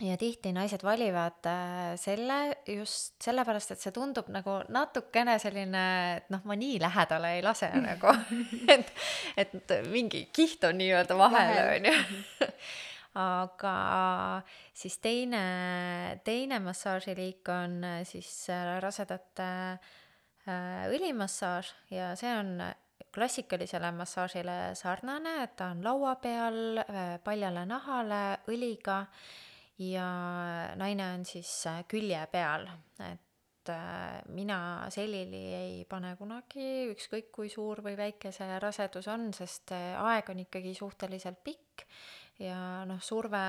[0.00, 5.84] ja tihti naised valivad äh, selle just sellepärast, et see tundub nagu natukene selline,
[6.18, 8.14] et noh, ma nii lähedale ei lase nagu,
[8.68, 8.92] et,
[9.36, 11.96] et mingi kiht on nii-öelda vahel, on ju.
[13.16, 13.76] Aga
[14.76, 15.38] siis teine,
[16.20, 18.44] teine massaažiliik on äh, siis
[18.84, 20.05] rasedate äh, Äh,
[20.46, 22.60] õlimassaaž ja see on
[23.16, 29.04] klassikalisele massaažile sarnane, et ta on laua peal äh, paljale nahale õliga
[29.82, 30.08] ja
[30.76, 32.68] naine on siis äh, külje peal,
[33.06, 33.22] et
[34.30, 34.58] mina
[34.94, 40.44] selili ei pane kunagi, ükskõik kui suur või väike see rasedus on, sest aeg on
[40.44, 41.82] ikkagi suhteliselt pikk
[42.38, 43.42] ja noh, surve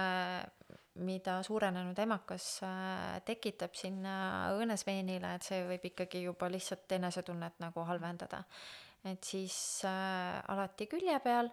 [1.03, 4.15] mida suurenenud emakas äh, tekitab sinna
[4.55, 8.43] õõnesveenile, et see võib ikkagi juba lihtsalt enesetunnet nagu halvendada.
[9.05, 11.51] et siis äh, alati külje peal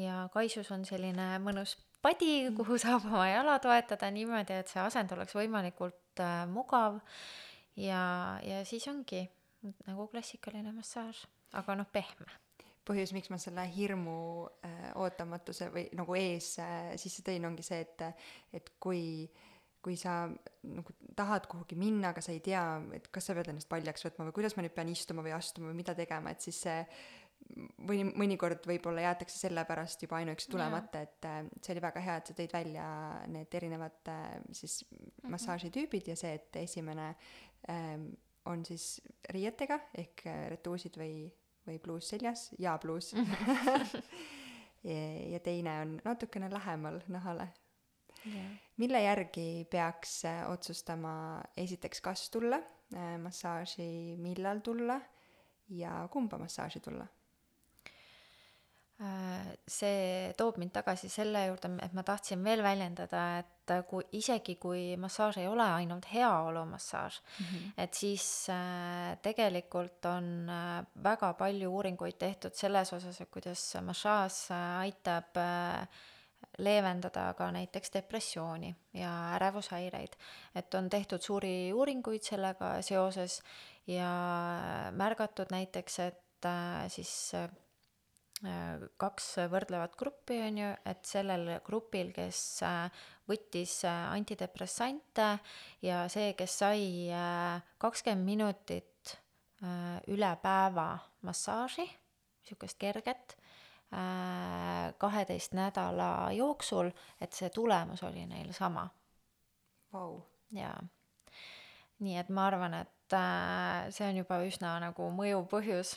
[0.00, 5.12] ja kaisus on selline mõnus padi, kuhu saab oma jala toetada niimoodi, et see asend
[5.12, 7.00] oleks võimalikult äh, mugav
[7.76, 9.26] ja, ja siis ongi
[9.88, 11.24] nagu klassikaline massaaž,
[11.56, 12.43] aga noh, pehme
[12.86, 14.18] põhjus, miks ma selle hirmu
[14.66, 18.06] äh, ootamatuse või nagu ees äh, sisse tõin, ongi see, et,
[18.54, 19.26] et kui,
[19.84, 22.64] kui sa nagu tahad kuhugi minna, aga sa ei tea,
[22.96, 25.70] et kas sa pead ennast paljaks võtma või kuidas ma nüüd pean istuma või astuma
[25.72, 26.80] või mida tegema, et siis see
[27.84, 32.18] või mõnikord võib-olla jäetakse selle pärast juba ainuüksi tulemata, et äh, see oli väga hea,
[32.20, 32.86] et sa tõid välja
[33.30, 35.32] need erinevad äh, siis mhm.
[35.34, 37.10] massaažitüübid ja see, et esimene
[37.68, 37.96] äh,
[38.50, 38.98] on siis
[39.32, 41.26] riietega ehk äh, retuusid või
[41.66, 43.14] või bluus seljas ja bluus
[44.84, 47.48] ja teine on natukene lähemal nahale.
[48.24, 48.52] Yeah..
[48.80, 54.96] mille järgi peaks äh, otsustama esiteks, kas tulla äh, massaaži, millal tulla
[55.68, 57.04] ja kumba massaaži tulla
[59.66, 64.94] see toob mind tagasi selle juurde, et ma tahtsin veel väljendada, et kui isegi, kui
[65.00, 67.72] massaaž ei ole ainult heaolumassaaž mm, -hmm.
[67.82, 74.50] et siis äh, tegelikult on äh, väga palju uuringuid tehtud selles osas, et kuidas massaaž
[74.78, 75.36] aitab
[76.58, 80.12] leevendada ka näiteks depressiooni ja ärevushäireid.
[80.54, 83.42] et on tehtud suuri uuringuid sellega seoses
[83.86, 84.10] ja
[84.92, 86.46] märgatud näiteks, et
[86.88, 87.32] siis
[89.00, 95.28] kaks võrdlevat gruppi, on ju, et sellel grupil, kes äh, võttis äh, antidepressante
[95.84, 99.14] ja see, kes sai äh, kakskümmend minutit
[99.64, 100.88] äh, üle päeva
[101.24, 101.86] massaaži,
[102.44, 103.38] niisugust kerget,
[104.98, 106.88] kaheteist nädala jooksul,
[107.22, 108.82] et see tulemus oli neil sama.
[109.92, 110.18] Vau.
[110.50, 110.80] jaa.
[112.02, 113.03] nii et ma arvan, et
[113.94, 115.94] see on juba üsna nagu mõjuv põhjus,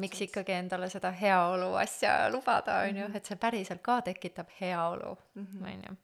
[0.00, 3.16] miks ikkagi endale seda heaolu asja lubada, on ju, mhm.
[3.16, 5.70] et see päriselt ka tekitab heaolu, mhm.
[5.70, 5.96] on ju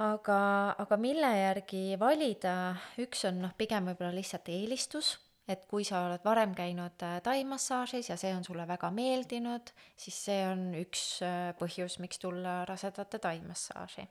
[0.00, 0.38] aga,
[0.80, 2.54] aga mille järgi valida,
[3.02, 5.14] üks on noh, pigem võib-olla lihtsalt eelistus,
[5.50, 10.22] et kui sa oled varem käinud äh, taimassaažis ja see on sulle väga meeldinud, siis
[10.28, 14.06] see on üks äh, põhjus, miks tulla rasedate taimassaaži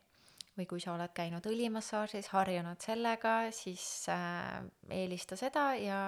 [0.60, 4.60] või kui sa oled käinud õlimassaažis, harjunud sellega, siis äh,
[4.92, 6.00] eelista seda ja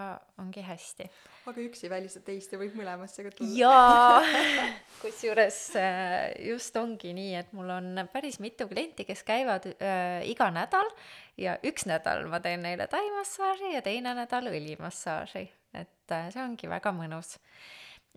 [0.42, 1.08] ongi hästi.
[1.48, 3.52] aga üks ei välista teist ja võib mõlemasse ka tulla.
[3.56, 4.50] jaa,
[5.04, 10.52] kusjuures äh, just ongi nii, et mul on päris mitu klienti, kes käivad äh, iga
[10.52, 10.92] nädal
[11.40, 15.48] ja üks nädal ma teen neile taimassaaži ja teine nädal õlimassaaži,
[15.80, 17.38] et äh, see ongi väga mõnus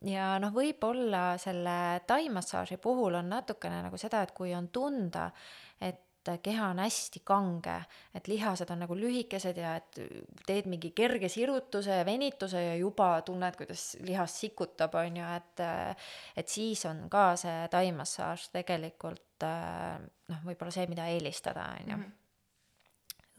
[0.02, 5.28] ja noh, võib-olla selle taimassaaži puhul on natukene nagu seda, et kui on tunda,
[6.32, 7.76] et keha on hästi kange,
[8.14, 10.00] et lihased on nagu lühikesed ja et
[10.46, 15.64] teed mingi kerge sirutuse ja venituse ja juba tunned, kuidas lihas sikutab, on ju, et
[16.36, 21.96] et siis on ka see taimassaaž tegelikult noh, võib-olla see, mida eelistada, on ju.
[21.96, 22.12] Mhm.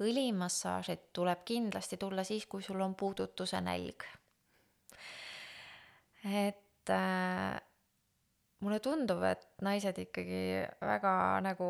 [0.06, 4.04] õlimassaažid tuleb kindlasti tulla siis, kui sul on puudutuse nälg.
[6.26, 7.62] et äh,
[8.60, 11.14] mulle tundub, et naised ikkagi väga
[11.46, 11.70] nagu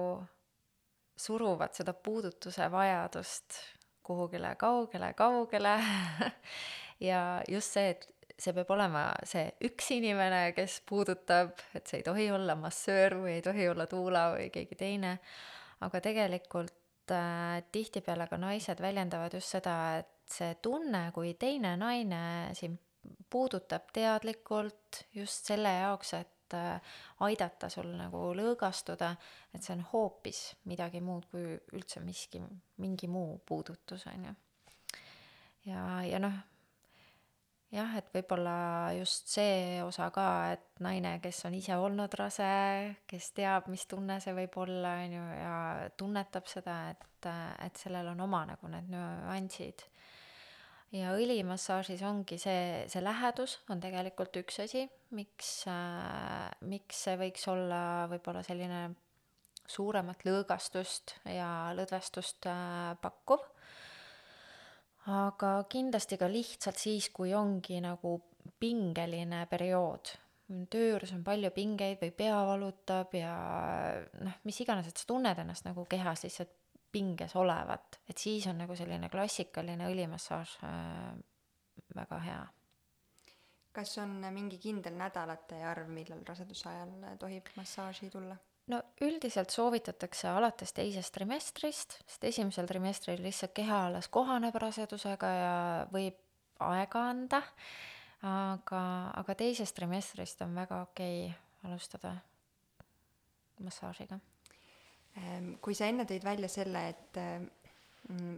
[1.15, 3.59] suruvad seda puudutuse vajadust
[4.05, 5.77] kuhugile kaugele, kaugele.
[7.03, 8.05] Ja just see, et
[8.39, 13.33] see peab olema see üks inimene, kes puudutab, et see ei tohi olla massöör või
[13.33, 15.17] ei tohi olla tuula või keegi teine,
[15.83, 22.23] aga tegelikult äh, tihtipeale ka naised väljendavad just seda, et see tunne, kui teine naine
[22.55, 22.79] sind
[23.29, 29.15] puudutab teadlikult just selle jaoks, et et äh, aidata sul nagu lõõgastuda,
[29.53, 32.41] et see on hoopis midagi muud kui üldse miski,
[32.81, 34.35] mingi muu puudutus, on ju.
[35.71, 36.35] ja, ja noh,
[37.73, 42.51] jah, et võib-olla just see osa ka, et naine, kes on ise olnud rase,
[43.09, 45.57] kes teab, mis tunne see võib olla, on ju, ja
[45.97, 47.29] tunnetab seda, et,
[47.65, 49.87] et sellel on oma nagu need nüansid
[50.93, 54.85] ja õlimassaažis ongi see, see lähedus on tegelikult üks asi,
[55.17, 57.81] miks äh,, miks see võiks olla
[58.11, 58.87] võib-olla selline
[59.65, 63.41] suuremat lõõgastust ja lõdvestust äh, pakkuv.
[65.09, 68.19] aga kindlasti ka lihtsalt siis, kui ongi nagu
[68.61, 70.13] pingeline periood,
[70.69, 73.33] töö juures on palju pingeid või pea valutab ja
[74.21, 76.53] noh, mis iganes, et sa tunned ennast nagu kehas lihtsalt
[76.95, 81.15] pinges olevat, et siis on nagu selline klassikaline õlimassaaž äh,
[81.95, 82.43] väga hea.
[83.75, 88.37] kas on mingi kindel nädalate arv, millal raseduse ajal tohib massaaži tulla?
[88.71, 95.57] no üldiselt soovitatakse alates teisest trimestrist, sest esimesel trimestril lihtsalt keha alles kohaneb rasedusega ja
[95.91, 96.21] võib
[96.65, 97.41] aega anda,
[98.23, 98.85] aga,
[99.19, 102.15] aga teisest trimestrist on väga okei okay alustada
[103.63, 104.19] massaažiga
[105.61, 107.45] kui sa enne tõid välja selle, et ehm,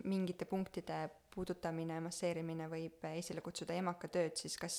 [0.07, 4.77] mingite punktide puudutamine, masseerimine võib esile kutsuda emakatööd, siis kas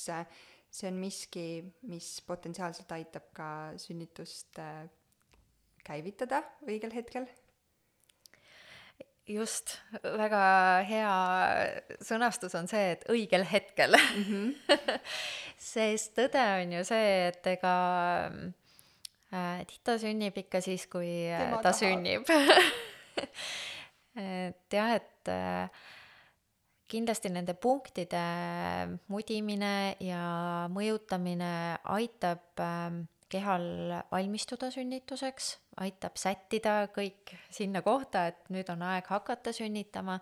[0.70, 1.48] see on miski,
[1.88, 4.86] mis potentsiaalselt aitab ka sünnitust äh,
[5.86, 7.28] käivitada õigel hetkel?
[9.28, 10.42] just, väga
[10.88, 11.14] hea
[12.00, 14.22] sõnastus on see, et õigel hetkel mm.
[14.28, 15.02] -hmm.
[15.72, 17.74] sest tõde on ju see, et ega
[18.30, 18.38] äh,
[19.68, 21.80] tita sünnib ikka siis, kui äh, Tema ta tahab.
[21.82, 22.22] sünnib.
[24.18, 25.68] Et jah, et äh,
[26.90, 28.22] kindlasti nende punktide
[29.12, 30.22] mudimine ja
[30.74, 31.50] mõjutamine
[31.94, 32.96] aitab äh,
[33.30, 35.52] kehal valmistuda sünnituseks,
[35.84, 40.16] aitab sättida kõik sinna kohta, et nüüd on aeg hakata sünnitama,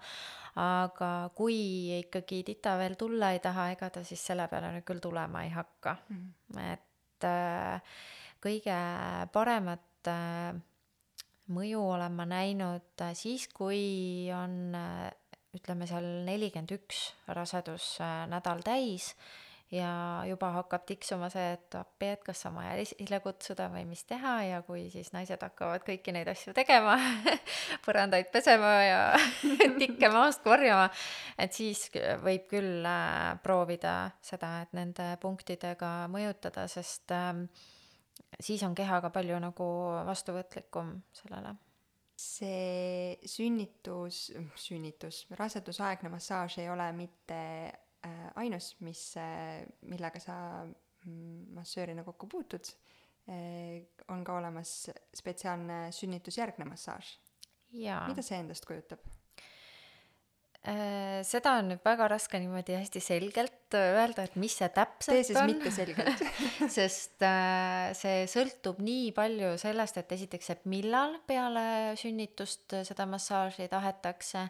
[0.61, 1.57] aga kui
[2.01, 5.55] ikkagi tita veel tulla ei taha, ega ta siis selle peale nüüd küll tulema ei
[5.55, 5.97] hakka.
[6.11, 6.61] Mm..
[6.75, 7.97] et äh,
[8.47, 8.79] kõige
[9.35, 10.55] paremat äh,
[11.53, 15.09] mõju olen ma näinud äh, siis, kui on äh,
[15.57, 19.15] ütleme seal nelikümmend üks rasedusnädal täis
[19.73, 24.05] ja juba hakkab tiksuma see, et appi, et kas on vaja esile kutsuda või mis
[24.07, 26.95] teha ja kui siis naised hakkavad kõiki neid asju tegema
[27.87, 29.01] põrandaid pesema ja
[29.81, 30.87] tikke maast korjama,
[31.39, 31.89] et siis
[32.23, 32.87] võib küll
[33.43, 37.33] proovida seda, et nende punktidega mõjutada, sest äh,
[38.41, 39.69] siis on keha ka palju nagu
[40.07, 41.55] vastuvõtlikum sellele.
[42.17, 51.53] see sünnitus, sünnitus, rasedusaegne massaaž ei ole mitte äh, ainus, mis äh,, millega sa mm,
[51.59, 52.73] massöörina kokku puutud
[53.29, 57.19] äh,, on ka olemas spetsiaalne sünnitusjärgne massaaž.
[58.09, 59.05] mida see endast kujutab?
[60.67, 65.15] Äh, seda on nüüd väga raske niimoodi hästi selgelt äh, öelda, et mis see täpselt
[65.15, 65.53] tee siis on.
[65.53, 66.25] mitte selgelt
[66.77, 73.69] sest äh, see sõltub nii palju sellest, et esiteks, et millal peale sünnitust seda massaaži
[73.71, 74.49] tahetakse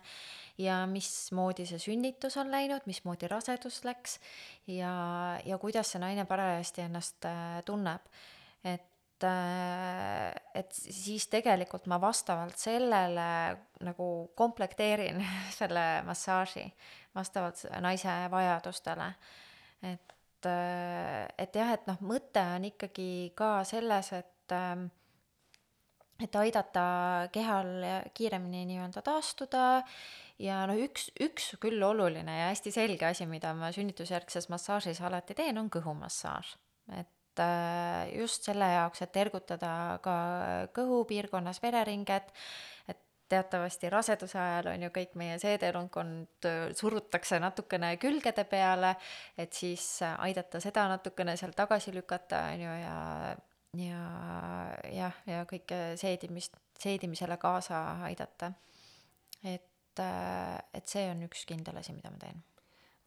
[0.65, 4.17] ja mismoodi see sünnitus on läinud, mismoodi rasedus läks
[4.73, 4.95] ja,
[5.45, 7.29] ja kuidas see naine parajasti ennast
[7.69, 8.09] tunneb.
[8.65, 13.29] et et siis tegelikult ma vastavalt sellele
[13.87, 15.23] nagu komplekteerin
[15.59, 16.67] selle massaaži
[17.17, 19.09] vastavalt naise vajadustele.
[19.83, 24.89] et, äh, et jah, et noh, mõte on ikkagi ka selles, et ähm,
[26.21, 27.83] et aidata kehal
[28.17, 29.83] kiiremini nii-öelda taastuda
[30.41, 35.37] ja noh, üks, üks küll oluline ja hästi selge asi, mida ma sünnitusjärgses massaažis alati
[35.37, 36.57] teen, on kõhumassaaž.
[36.97, 37.16] et Äh,
[38.13, 39.73] just selle jaoks, et ergutada
[40.05, 40.17] ka
[40.77, 42.33] kõhupiirkonnas vereringet,
[42.89, 48.95] et teatavasti raseduse ajal on ju kõik meie seedelundkond äh, surutakse natukene külgede peale,
[49.39, 52.97] et siis aidata seda natukene seal tagasi lükata, on ju, ja
[53.77, 54.03] ja
[54.93, 58.53] jah, ja kõike seedimist, seedimisele kaasa aidata.
[59.45, 62.43] et, äh, et see on üks kindel asi, mida ma teen.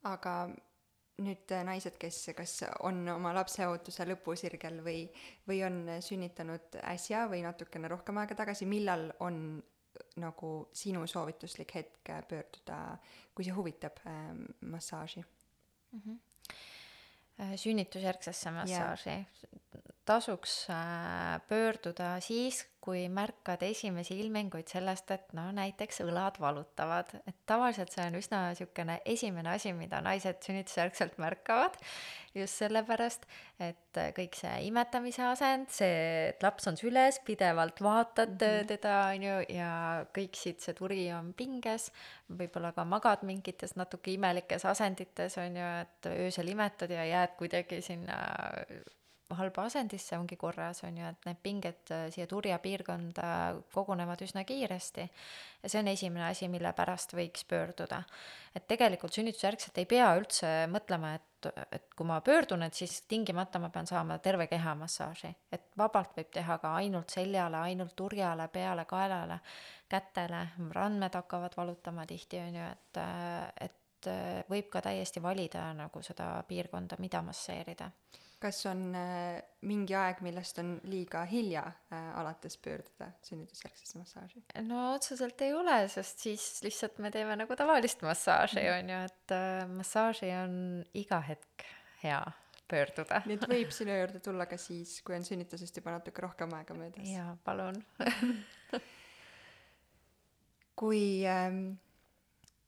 [0.03, 0.33] aga
[1.23, 2.55] nüüd äh, naised, kes kas
[2.87, 5.03] on oma lapseootuse lõpusirgel või,
[5.47, 9.59] või on sünnitanud äsja või natukene rohkem aega tagasi, millal on
[10.21, 12.79] nagu sinu soovituslik hetk pöörduda,
[13.35, 16.01] kui see huvitab äh, massaaži mm?
[16.01, 17.55] -hmm.
[17.55, 19.25] sünnitusjärgsesse massaaži yeah.
[20.05, 27.35] tasuks äh, pöörduda siis, kui märkad esimesi ilminguid sellest, et no näiteks õlad valutavad, et
[27.49, 31.77] tavaliselt see on üsna niisugune esimene asi, mida naised sünnitusjärgselt märkavad,
[32.33, 33.27] just sellepärast,
[33.61, 38.69] et kõik see imetamise asend, see, et laps on süles, pidevalt vaatad mm -hmm.
[38.73, 39.71] teda, on ju, ja
[40.17, 41.91] kõik siit see turi on pinges,
[42.29, 47.81] võib-olla ka magad mingites natuke imelikes asendites, on ju, et öösel imetad ja jääd kuidagi
[47.81, 48.17] sinna
[49.37, 53.29] halba asendisse ongi korras, on ju, et need pinged äh, siia turja piirkonda
[53.73, 55.05] kogunevad üsna kiiresti.
[55.63, 58.01] ja see on esimene asi, mille pärast võiks pöörduda.
[58.55, 63.59] et tegelikult sünnitusjärgselt ei pea üldse mõtlema, et, et kui ma pöördun, et siis tingimata
[63.59, 65.33] ma pean saama terve keha massaaži.
[65.51, 69.39] et vabalt võib teha ka ainult seljale, ainult turjale, peale, kaelale,
[69.89, 75.69] kätele, randmed hakkavad valutama tihti, on ju, et, äh, et äh, võib ka täiesti valida
[75.77, 77.91] nagu seda piirkonda, mida masseerida
[78.39, 84.43] kas on äh, mingi aeg, millest on liiga hilja äh, alates pöörduda sünnitusjärgsesse massaaži?
[84.67, 88.79] no otseselt ei ole, sest siis lihtsalt me teeme nagu tavalist massaaži mm, -hmm.
[88.79, 90.55] on ju, et äh, massaaži on
[90.93, 91.67] iga hetk
[92.03, 92.23] hea
[92.69, 93.21] pöörduda.
[93.25, 96.73] nii et võib sinu juurde tulla ka siis, kui on sünnitusest juba natuke rohkem aega
[96.73, 97.09] möödas?
[97.09, 97.83] jaa, palun
[100.79, 101.73] kui ähm,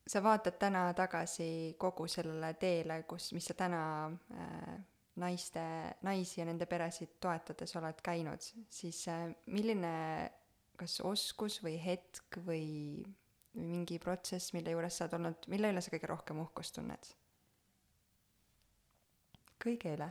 [0.07, 3.83] sa vaatad täna tagasi kogu sellele teele, kus, mis sa täna
[4.35, 4.79] äh,
[5.19, 5.63] naiste,
[6.07, 9.95] naisi ja nende peresid toetades oled käinud, siis äh, milline
[10.79, 13.03] kas oskus või hetk või,
[13.59, 17.11] mingi protsess, mille juures sa oled olnud, mille üle sa kõige rohkem uhkust tunned?
[19.61, 20.07] kõige üle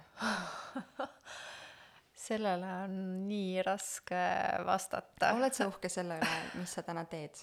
[2.27, 2.93] sellele on
[3.27, 4.21] nii raske
[4.67, 5.33] vastata.
[5.35, 7.41] oled sa uhke selle üle, mis sa täna teed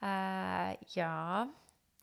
[0.00, 0.72] äh,?
[0.94, 1.44] jaa.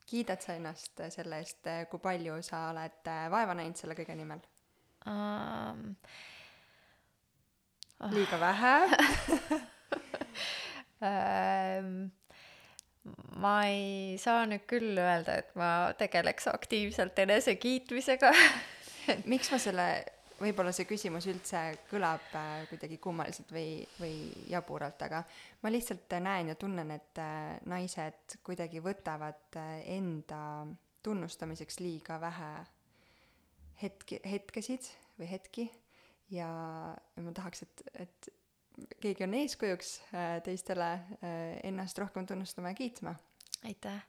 [0.05, 4.43] kiidad sa ennast selle eest, kui palju sa oled äh, vaeva näinud selle kõige nimel?
[5.09, 5.95] Um,.
[8.13, 8.75] liiga vähe.
[13.43, 18.31] Ma ei saa nüüd küll öelda, et ma tegeleks aktiivselt enesekiitmisega.
[19.31, 19.87] Miks ma selle,
[20.39, 25.23] võib-olla see küsimus üldse kõlab äh, kuidagi kummaliselt või, või jaburalt, aga
[25.63, 30.63] ma lihtsalt näen ja tunnen, et äh, naised kuidagi võtavad äh, enda
[31.03, 32.53] tunnustamiseks liiga vähe
[33.83, 34.87] hetki, hetkesid
[35.19, 35.67] või hetki
[36.33, 36.47] ja,
[37.21, 38.31] ma tahaks, et, et
[39.03, 43.15] keegi on eeskujuks äh, teistele äh, ennast rohkem tunnustama ja kiitma.
[43.67, 44.01] aitäh.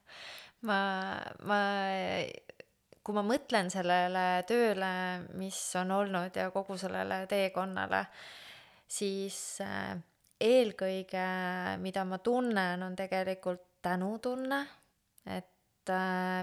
[0.61, 0.79] ma,
[1.45, 1.59] ma,
[3.05, 4.91] kui ma mõtlen sellele tööle,
[5.37, 8.05] mis on olnud ja kogu sellele teekonnale,
[8.87, 9.93] siis äh,
[10.41, 11.27] eelkõige,
[11.81, 14.65] mida ma tunnen, on tegelikult tänutunne,
[15.29, 15.54] et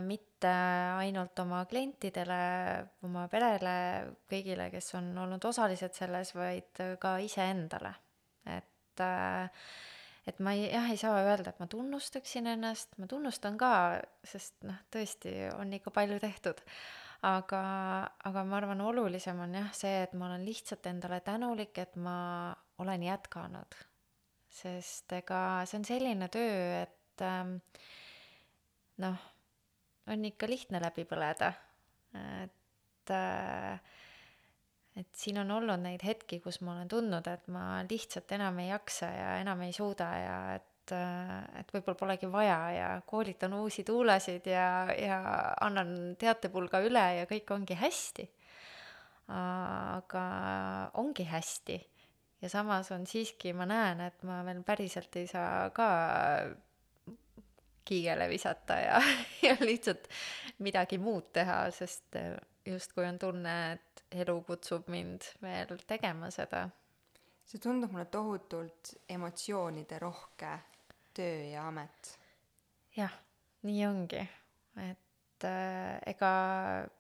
[0.07, 0.51] mitte
[0.99, 2.43] ainult oma klientidele,
[3.07, 3.76] oma perele,
[4.30, 7.95] kõigile, kes on olnud osalised selles, vaid ka iseendale.
[8.47, 9.64] et äh,
[10.26, 13.72] et ma ei, jah, ei saa öelda, et ma tunnustaksin ennast, ma tunnustan ka,
[14.26, 16.62] sest noh, tõesti on ikka palju tehtud.
[17.22, 17.62] aga,
[18.26, 22.55] aga ma arvan, olulisem on jah see, et ma olen lihtsalt endale tänulik, et ma
[22.82, 23.78] olen jätkanud.
[24.53, 27.57] sest ega see on selline töö, et ähm,
[29.03, 29.28] noh,
[30.11, 31.53] on ikka lihtne läbi põleda.
[32.12, 33.80] et äh,
[34.96, 38.68] et siin on olnud neid hetki, kus ma olen tundnud, et ma lihtsalt enam ei
[38.68, 44.50] jaksa ja enam ei suuda ja et, et võib-olla polegi vaja ja koolitan uusi tuulasid
[44.53, 45.20] ja, ja
[45.64, 48.28] annan teatepulga üle ja kõik ongi hästi.
[49.32, 50.22] aga
[51.00, 51.78] ongi hästi
[52.42, 55.88] ja samas on siiski, ma näen, et ma veel päriselt ei saa ka
[57.84, 59.00] kiigele visata ja,
[59.46, 60.08] ja lihtsalt
[60.62, 62.18] midagi muud teha, sest
[62.66, 66.68] justkui on tunne, et elu kutsub mind veel tegema seda.
[67.46, 70.52] see tundub mulle tohutult emotsioonide rohke
[71.14, 72.18] töö ja amet.
[72.96, 73.12] jah,
[73.66, 74.22] nii ongi,
[74.84, 76.32] et äh, ega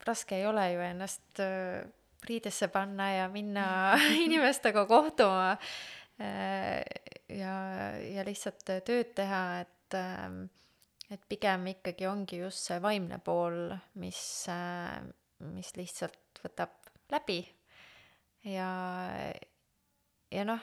[0.06, 1.84] raske ei ole ju ennast äh,
[2.28, 3.66] riidesse panna ja minna
[4.26, 5.52] inimestega kohtuma
[6.20, 6.82] äh,
[7.28, 7.54] ja,
[7.98, 10.28] ja lihtsalt tööd teha, et äh,
[11.12, 14.22] et pigem ikkagi ongi just see vaimne pool, mis
[15.50, 16.74] mis lihtsalt võtab
[17.12, 17.40] läbi.
[18.48, 18.68] Ja,
[20.32, 20.62] ja noh,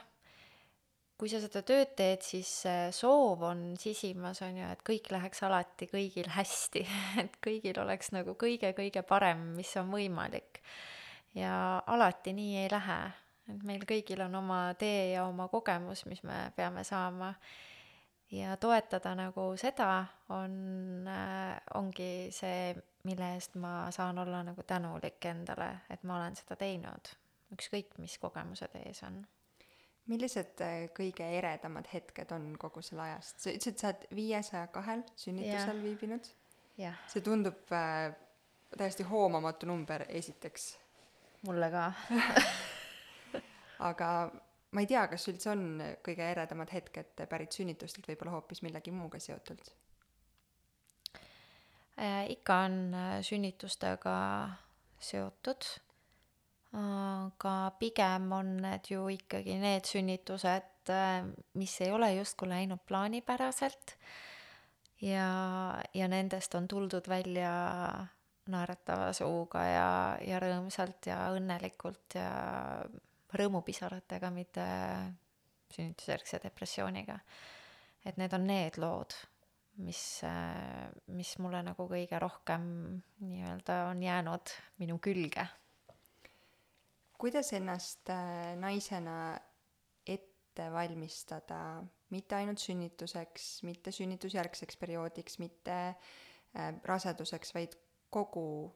[1.20, 2.52] kui sa seda tööd teed, siis
[2.96, 6.84] soov on sisimas, on ju, et kõik läheks alati kõigil hästi,
[7.24, 10.62] et kõigil oleks nagu kõige-kõige parem, mis on võimalik.
[11.38, 13.00] ja alati nii ei lähe,
[13.54, 17.34] et meil kõigil on oma tee ja oma kogemus, mis me peame saama
[18.32, 20.06] ja toetada nagu seda
[20.36, 20.54] on
[21.08, 22.76] äh,, ongi see,
[23.08, 27.12] mille eest ma saan olla nagu tänulik endale, et ma olen seda teinud,
[27.56, 29.22] ükskõik mis kogemused ees on.
[30.10, 33.40] millised äh, kõige eredamad hetked on kogu selle ajast?
[33.40, 35.84] sa ütlesid, sa oled viiesaja kahel sünnitusel ja.
[35.84, 36.34] viibinud?
[37.08, 38.12] see tundub äh,
[38.78, 40.76] täiesti hoomamatu number, esiteks.
[41.48, 41.92] mulle ka
[43.90, 44.10] aga
[44.72, 45.66] ma ei tea, kas üldse on
[46.06, 49.72] kõige eredamad hetked pärit sünnitustelt, võib-olla hoopis millegi muuga seotult
[51.98, 52.26] äh,?
[52.36, 54.16] ikka on äh, sünnitustega
[55.00, 55.66] seotud,
[56.80, 61.24] aga pigem on need ju ikkagi need sünnitused, äh,
[61.58, 63.96] mis ei ole justkui läinud plaanipäraselt
[65.02, 65.30] ja,
[65.94, 67.52] ja nendest on tuldud välja
[68.50, 69.90] naeratava suuga ja,
[70.26, 72.30] ja rõõmsalt ja õnnelikult ja
[73.38, 74.66] rõõmupisaratega, mitte
[75.74, 77.20] sünnitusjärgse depressiooniga.
[78.06, 79.14] et need on need lood,
[79.84, 80.22] mis,
[81.08, 82.64] mis mulle nagu kõige rohkem
[83.20, 85.46] nii-öelda on jäänud minu külge.
[87.20, 89.40] kuidas ennast äh, naisena
[90.08, 97.76] ette valmistada mitte ainult sünnituseks, mitte sünnitusjärgseks perioodiks, mitte äh, raseduseks, vaid
[98.10, 98.74] kogu,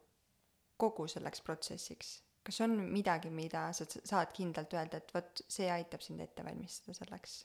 [0.77, 2.19] kogu selleks protsessiks?
[2.43, 6.95] Kas on midagi, mida sa saad kindlalt öelda, et vot see aitab sind ette valmistada
[6.97, 7.43] selleks?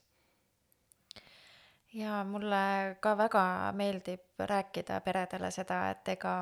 [1.96, 3.42] jaa, mulle ka väga
[3.76, 6.34] meeldib rääkida peredele seda, et ega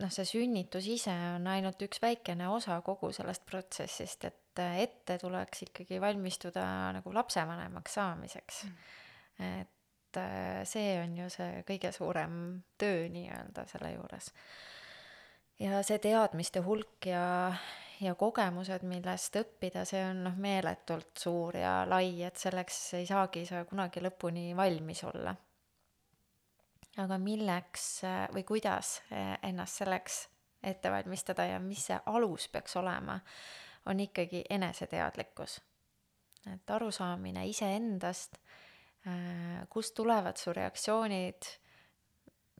[0.00, 5.66] noh, see sünnitus ise on ainult üks väikene osa kogu sellest protsessist, et ette tuleks
[5.66, 6.64] ikkagi valmistuda
[6.96, 8.62] nagu lapsevanemaks saamiseks.
[9.36, 9.60] Mm..
[9.60, 12.38] et äh, see on ju see kõige suurem
[12.80, 14.32] töö nii-öelda selle juures
[15.58, 17.54] ja see teadmiste hulk ja,
[18.00, 23.46] ja kogemused, millest õppida, see on noh, meeletult suur ja lai, et selleks ei saagi
[23.48, 25.34] sa kunagi lõpuni valmis olla.
[26.96, 28.00] aga milleks
[28.32, 29.02] või kuidas
[29.42, 30.26] ennast selleks
[30.64, 33.18] ette valmistada ja mis see alus peaks olema,
[33.86, 35.60] on ikkagi eneseteadlikkus.
[36.52, 38.36] et arusaamine iseendast,
[39.68, 41.48] kust tulevad su reaktsioonid,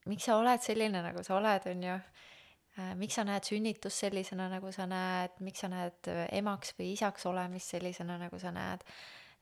[0.07, 2.36] miks sa oled selline, nagu sa oled, on ju Äh,
[2.77, 7.24] miks sa näed sünnitust sellisena, nagu sa näed, miks sa näed äh, emaks või isaks
[7.29, 8.85] olemist sellisena, nagu sa näed.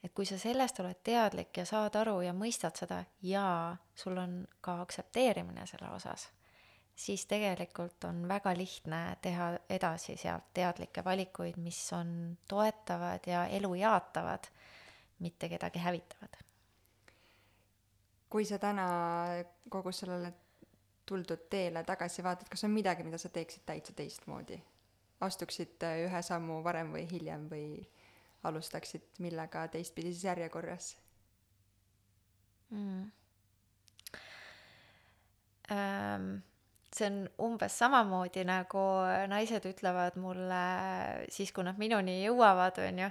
[0.05, 4.43] et kui sa sellest oled teadlik ja saad aru ja mõistad seda ja sul on
[4.61, 6.29] ka aktsepteerimine selle osas,
[6.95, 13.75] siis tegelikult on väga lihtne teha edasi sealt teadlikke valikuid, mis on toetavad ja elu
[13.81, 14.47] jaatavad,
[15.19, 16.37] mitte kedagi hävitavad.
[18.29, 18.87] kui sa täna
[19.71, 20.33] kogu sellele
[21.07, 24.61] tuldud teele tagasi vaatad, kas on midagi, mida sa teeksid täitsa teistmoodi?
[25.25, 27.69] astuksid äh, ühe sammu varem või hiljem või
[28.45, 30.95] alustaksid millega teistpidises järjekorras
[32.71, 33.05] mm.?
[35.73, 36.27] Ähm,
[36.93, 38.83] see on umbes samamoodi, nagu
[39.31, 40.65] naised ütlevad mulle
[41.33, 43.09] siis, kui nad minuni jõuavad, on ju,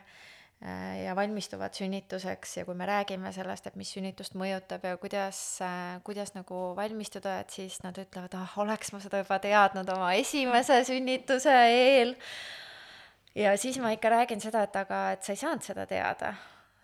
[1.03, 5.37] ja valmistuvad sünnituseks ja kui me räägime sellest, et mis sünnitust mõjutab ja kuidas,
[6.07, 10.79] kuidas nagu valmistuda, et siis nad ütlevad, ah, oleks ma seda juba teadnud oma esimese
[10.87, 12.15] sünnituse eel.
[13.35, 16.31] ja siis ma ikka räägin seda, et aga, et sa ei saanud seda teada,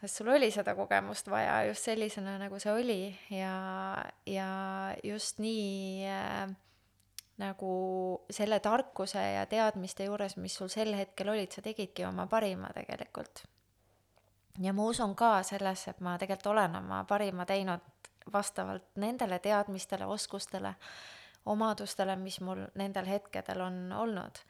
[0.01, 3.53] sest sul oli seda kogemust vaja just sellisena, nagu see oli ja,
[4.27, 4.49] ja
[5.03, 6.49] just nii äh,
[7.39, 7.71] nagu
[8.33, 13.45] selle tarkuse ja teadmiste juures, mis sul sel hetkel olid, sa tegidki oma parima tegelikult.
[14.59, 17.85] Ja ma usun ka sellesse, et ma tegelikult olen oma parima teinud
[18.33, 20.73] vastavalt nendele teadmistele, oskustele,
[21.49, 24.41] omadustele, mis mul nendel hetkedel on olnud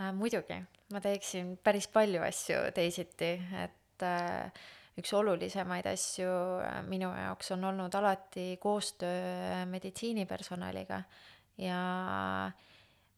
[0.00, 0.12] äh,.
[0.14, 0.60] muidugi,
[0.92, 4.64] ma teeksin päris palju asju teisiti, et äh,
[4.98, 6.30] üks olulisemaid asju
[6.62, 11.02] äh, minu jaoks on olnud alati koostöö meditsiinipersonaliga
[11.58, 11.80] ja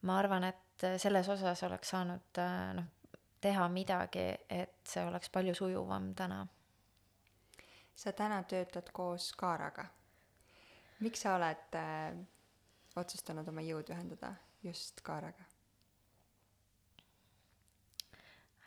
[0.02, 2.40] ma arvan, et selles osas oleks saanud
[2.76, 2.88] noh,
[3.46, 6.46] teha midagi, et see oleks palju sujuvam täna.
[7.96, 9.86] sa täna töötad koos Kaaraga.
[11.00, 12.16] miks sa oled äh,
[12.96, 15.44] otsustanud oma jõud ühendada just Kaaraga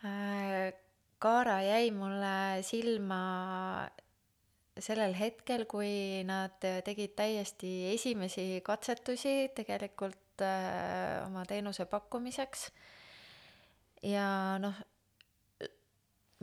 [0.04, 0.74] äh,?
[1.20, 3.24] Kaara jäi mulle silma
[4.80, 6.56] sellel hetkel, kui nad
[6.86, 12.70] tegid täiesti esimesi katsetusi tegelikult äh, oma teenuse pakkumiseks.
[14.04, 14.78] Ja noh,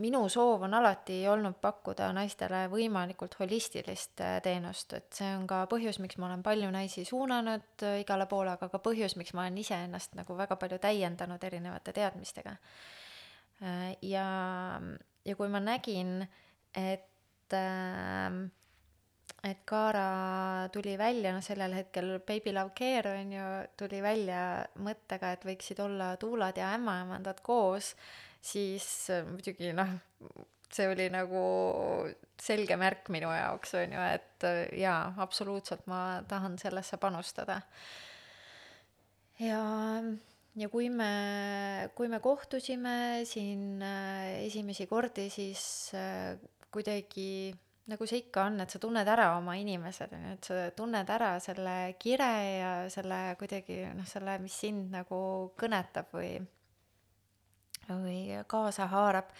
[0.03, 5.63] minu soov on alati olnud pakkuda naistele võimalikult holistilist äh, teenust, et see on ka
[5.71, 9.47] põhjus, miks ma olen palju naisi suunanud äh, igale poole, aga ka põhjus, miks ma
[9.47, 12.57] olen iseennast nagu väga palju täiendanud erinevate teadmistega.
[13.63, 14.27] Äh, ja,
[15.25, 16.21] ja kui ma nägin,
[16.77, 17.13] et
[17.47, 18.51] et
[19.47, 23.47] et Kaara tuli välja, noh sellel hetkel Baby Love Care on ju,
[23.79, 24.41] tuli välja
[24.83, 27.93] mõttega, et võiksid olla tuulad ja ämmaemandad koos,
[28.43, 28.87] siis
[29.29, 29.97] muidugi noh,
[30.73, 31.43] see oli nagu
[32.41, 37.61] selge märk minu jaoks, on ju, et jaa, absoluutselt ma tahan sellesse panustada.
[39.39, 39.61] ja,
[40.57, 41.13] ja kui me,
[41.95, 45.63] kui me kohtusime siin äh, esimesi kordi, siis
[45.95, 46.35] äh,
[46.73, 47.55] kuidagi
[47.87, 51.11] nagu see ikka on, et sa tunned ära oma inimesed, on ju, et sa tunned
[51.13, 55.19] ära selle kire ja selle kuidagi noh, selle, mis sind nagu
[55.59, 56.33] kõnetab või,
[57.87, 58.19] või
[58.51, 59.31] kaasa haarab.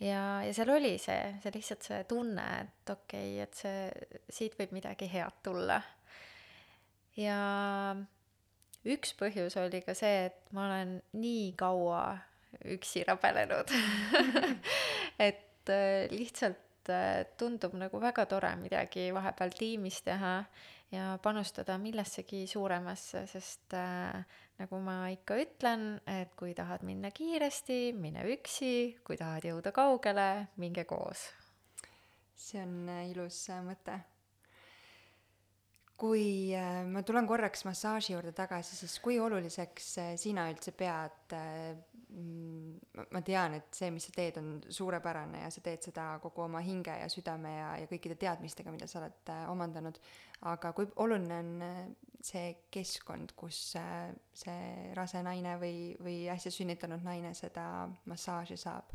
[0.00, 4.10] ja, ja seal oli see, see lihtsalt see tunne, et okei okay,, et see,
[4.40, 5.80] siit võib midagi head tulla.
[7.20, 7.40] ja
[8.86, 12.06] üks põhjus oli ka see, et ma olen nii kaua
[12.72, 13.68] üksi rabelenud
[15.28, 20.34] et äh, lihtsalt äh, tundub nagu väga tore midagi vahepeal tiimis teha
[20.94, 27.92] ja panustada millessegi suuremasse, sest äh, nagu ma ikka ütlen, et kui tahad minna kiiresti,
[27.98, 28.74] mine üksi,
[29.04, 31.30] kui tahad jõuda kaugele, minge koos.
[32.36, 33.96] see on äh, ilus mõte
[35.96, 41.34] kui äh, ma tulen korraks massaaži juurde tagasi, siis kui oluliseks äh, sina üldse pead
[41.36, 41.72] äh,
[42.14, 46.60] ma tean, et see, mis sa teed, on suurepärane ja sa teed seda kogu oma
[46.62, 49.98] hinge ja südame ja, ja kõikide teadmistega, mida sa oled omandanud,
[50.46, 51.50] aga kui oluline on
[52.24, 57.66] see keskkond, kus see rase naine või, või äsja sünnitanud naine seda
[58.06, 58.94] massaaži saab?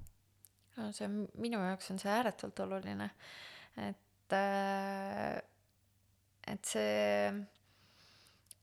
[0.78, 3.12] no see on, minu jaoks on see ääretult oluline,
[3.89, 5.41] et äh
[6.47, 7.32] et see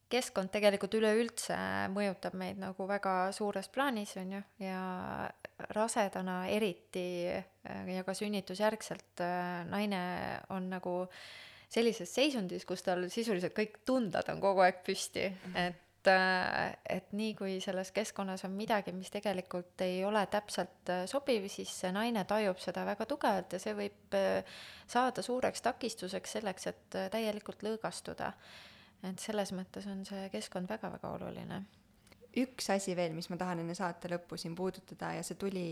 [0.09, 1.57] keskkond tegelikult üleüldse
[1.95, 4.83] mõjutab meid nagu väga suures plaanis, on ju, ja
[5.75, 9.25] rasedana eriti ja ka sünnitusjärgselt
[9.69, 10.01] naine
[10.55, 10.95] on nagu
[11.69, 17.35] sellises seisundis, kus tal sisuliselt kõik tunded on kogu aeg püsti, et et, et nii
[17.39, 22.61] kui selles keskkonnas on midagi, mis tegelikult ei ole täpselt sobiv, siis see naine tajub
[22.63, 24.17] seda väga tugevalt ja see võib
[24.89, 28.33] saada suureks takistuseks selleks, et täielikult lõõgastuda.
[29.07, 31.63] Et selles mõttes on see keskkond väga-väga oluline.
[32.39, 35.67] üks asi veel, mis ma tahan enne saate lõppu siin puudutada ja see tuli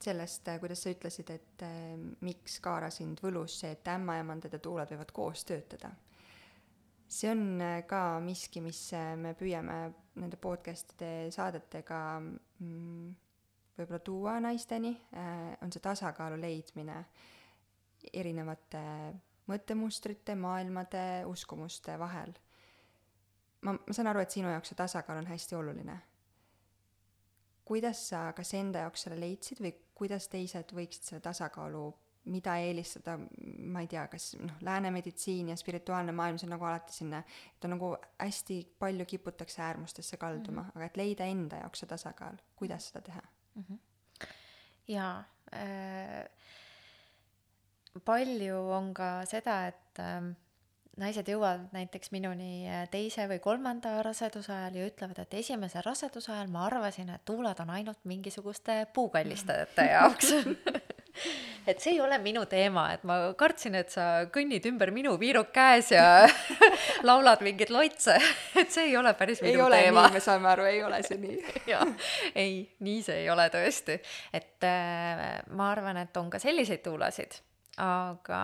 [0.00, 1.62] sellest, kuidas sa ütlesid, et
[2.20, 5.94] miks Kaara sind võlus see, et ämmaemandad ja tuuled võivad koos töötada
[7.08, 9.78] see on äh, ka miski, mis äh, me püüame
[10.18, 13.14] nende podcast'ide saadetega mm,
[13.76, 17.04] võib-olla tuua naisteni, äh, on see tasakaalu leidmine
[18.12, 18.82] erinevate
[19.50, 22.34] mõttemustrite, maailmade, uskumuste vahel.
[23.60, 25.98] ma, ma saan aru, et sinu jaoks see tasakaal on hästi oluline.
[27.64, 31.86] kuidas sa kas enda jaoks selle leidsid või kuidas teised võiksid selle tasakaalu
[32.26, 33.16] mida eelistada,
[33.70, 37.20] ma ei tea, kas noh, lääne meditsiin ja spirituaalne maailm, see on nagu alati sinna,
[37.54, 40.76] et on nagu hästi palju kiputakse äärmustesse kalduma mm, -hmm.
[40.76, 43.22] aga et leida enda jaoks see tasakaal, kuidas seda teha
[43.54, 43.64] mm?
[43.68, 43.78] -hmm.
[44.88, 45.24] jaa
[45.54, 46.26] äh,,
[48.04, 50.32] palju on ka seda, et äh,
[51.00, 56.32] naised jõuavad näiteks minuni äh, teise või kolmanda raseduse ajal ja ütlevad, et esimese raseduse
[56.32, 60.34] ajal ma arvasin, et tuuled on ainult mingisuguste puukallistajate jaoks.
[61.66, 65.48] Et see ei ole minu teema, et ma kartsin, et sa kõnnid ümber minu piiruk
[65.54, 66.04] käes ja
[67.08, 68.14] laulad mingeid lotse,
[68.60, 70.06] et see ei ole päris minu ei ole teema.
[70.14, 71.38] me saame aru, ei ole see nii.
[71.72, 71.88] Jaa,
[72.36, 73.98] ei, nii see ei ole tõesti.
[74.36, 75.26] et äh,
[75.58, 77.40] ma arvan, et on ka selliseid tuulasid,
[77.82, 78.40] aga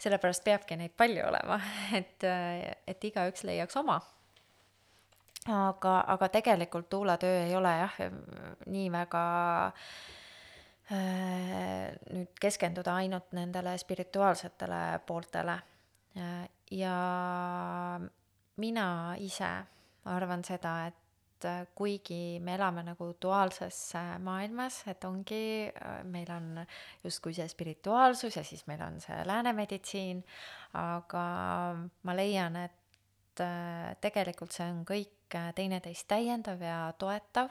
[0.00, 1.58] sellepärast peabki neid palju olema,
[1.98, 2.24] et,
[2.86, 4.00] et igaüks leiaks oma.
[5.48, 7.98] aga, aga tegelikult tuulatöö ei ole jah,
[8.66, 9.24] nii väga
[9.66, 9.80] äh,
[10.90, 15.58] nüüd keskenduda ainult nendele spirituaalsetele pooltele.
[16.70, 16.94] ja
[18.56, 19.50] mina ise
[20.04, 20.99] arvan seda, et
[21.74, 23.78] kuigi me elame nagu duaalses
[24.24, 25.70] maailmas, et ongi,
[26.10, 26.60] meil on
[27.04, 30.22] justkui see spirituaalsus ja siis meil on see lääne meditsiin,
[30.80, 31.24] aga
[32.06, 37.50] ma leian, et äh, tegelikult see on kõik teineteist täiendav ja toetav.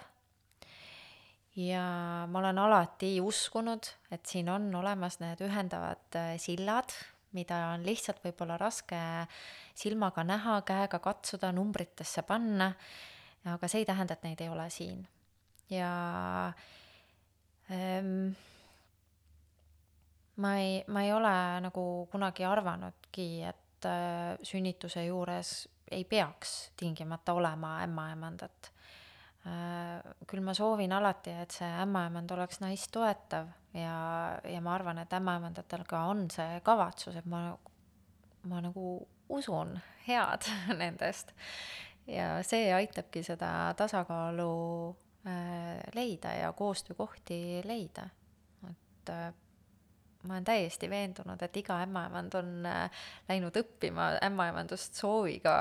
[1.55, 1.83] ja
[2.29, 6.93] ma olen alati uskunud, et siin on olemas need ühendavad äh, sillad,
[7.35, 8.99] mida on lihtsalt võib-olla raske
[9.77, 12.73] silmaga näha, käega katsuda, numbritesse panna
[13.45, 15.07] aga see ei tähenda, et neid ei ole siin.
[15.69, 16.53] ja
[17.71, 18.31] ähm,
[20.35, 27.33] ma ei, ma ei ole nagu kunagi arvanudki, et äh, sünnituse juures ei peaks tingimata
[27.33, 28.71] olema ämmaemandat
[29.45, 30.13] äh,.
[30.27, 35.13] küll ma soovin alati, et see ämmaemand oleks naist toetav ja, ja ma arvan, et
[35.13, 37.57] ämmaemandatel ka on see kavatsus, et ma,
[38.49, 39.77] ma nagu usun
[40.07, 40.49] head
[40.81, 41.33] nendest
[42.09, 44.53] ja see aitabki seda tasakaalu
[45.27, 48.09] äh, leida ja koostöökohti leida.
[48.69, 49.33] et äh,
[50.23, 55.55] ma olen täiesti veendunud, et iga ämmaemand on äh, läinud õppima ämmaemandust sooviga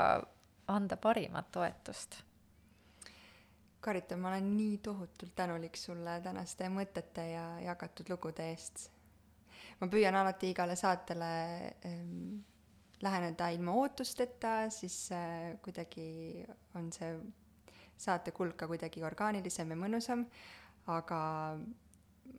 [0.68, 2.22] anda parimat toetust.
[3.80, 8.88] Karita, ma olen nii tohutult tänulik sulle tänaste mõtete ja jagatud lugude eest.
[9.80, 11.28] ma püüan alati igale saatele
[11.86, 12.40] ähm,
[13.02, 16.46] läheneda ilma ootusteta, siis äh, kuidagi
[16.78, 17.12] on see
[17.98, 20.24] saate kulg ka kuidagi orgaanilisem ja mõnusam,
[20.90, 21.20] aga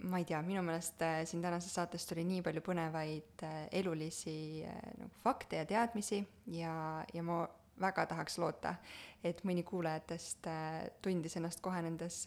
[0.09, 4.65] ma ei tea, minu meelest äh, siin tänases saates tuli nii palju põnevaid äh, elulisi
[4.99, 6.21] nagu fakte ja teadmisi
[6.55, 6.73] ja,
[7.13, 7.45] ja ma
[7.79, 8.73] väga tahaks loota,
[9.23, 10.47] et mõni kuulajatest
[11.03, 12.25] tundis ennast kohe nendes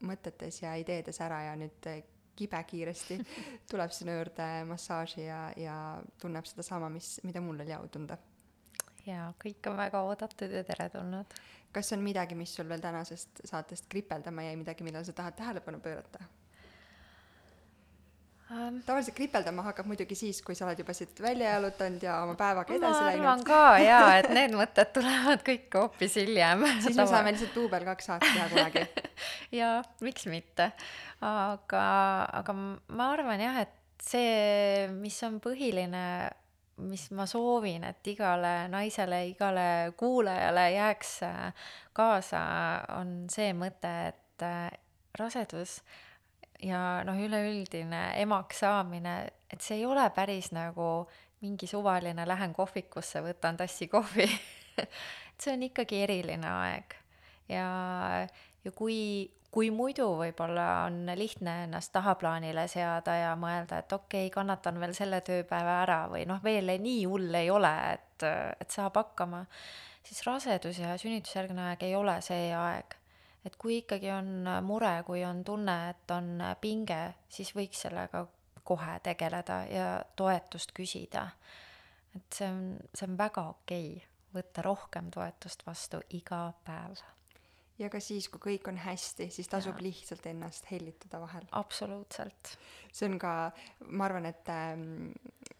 [0.00, 1.90] mõtetes ja ideedes ära ja nüüd
[2.36, 3.18] kibekiiresti
[3.70, 5.76] tuleb sinu juurde massaaži ja, ja
[6.20, 8.18] tunneb sedasama, mis, mida mul oli au tunda.
[9.06, 11.36] jaa, kõik on väga oodatud ja teretulnud.
[11.72, 15.80] kas on midagi, mis sul veel tänasest saatest kripeldama jäi, midagi, millele sa tahad tähelepanu
[15.80, 16.24] pöörata?
[18.50, 22.36] Um, tavaliselt kripeldama hakkab muidugi siis, kui sa oled juba siit välja jalutanud ja oma
[22.38, 23.22] päevaga edasi läinud.
[23.22, 26.66] ma arvan ka jaa, et need mõtted tulevad kõik hoopis hiljem.
[26.84, 28.86] siis me saame lihtsalt duubel kaks saadet teha kunagi
[29.60, 30.70] jaa, miks mitte.
[31.24, 31.84] aga,
[32.42, 36.04] aga ma arvan jah, et see, mis on põhiline,
[36.84, 41.12] mis ma soovin, et igale naisele, igale kuulajale jääks
[41.96, 42.42] kaasa,
[42.98, 44.48] on see mõte, et
[45.18, 45.78] rasedus
[46.64, 49.14] ja noh, üleüldine emaks saamine,
[49.50, 51.06] et see ei ole päris nagu
[51.44, 54.28] mingi suvaline, lähen kohvikusse, võtan tassi kohvi.
[55.34, 56.94] Et see on ikkagi eriline aeg.
[57.50, 57.66] Ja,
[58.64, 58.96] ja kui,
[59.52, 64.94] kui muidu võib-olla on lihtne ennast tahaplaanile seada ja mõelda, et okei okay,, kannatan veel
[64.96, 68.24] selle tööpäeva ära või noh, veel nii hull ei ole, et,
[68.62, 69.44] et saab hakkama,
[70.06, 72.96] siis rasedus ja sünnitusjärgne aeg ei ole see aeg
[73.44, 78.24] et kui ikkagi on mure, kui on tunne, et on pinge, siis võiks sellega
[78.64, 81.28] kohe tegeleda ja toetust küsida.
[82.16, 86.98] et see on, see on väga okei okay, võtta rohkem toetust vastu iga päev.
[87.78, 89.86] ja ka siis, kui kõik on hästi, siis tasub ja.
[89.88, 91.46] lihtsalt ennast hellitada vahel.
[91.52, 92.56] absoluutselt.
[92.92, 93.34] see on ka,
[93.90, 94.74] ma arvan, et äh,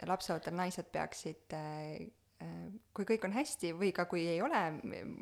[0.08, 2.06] lapseootel naised peaksid äh,
[2.94, 4.62] kui kõik on hästi või ka kui ei ole,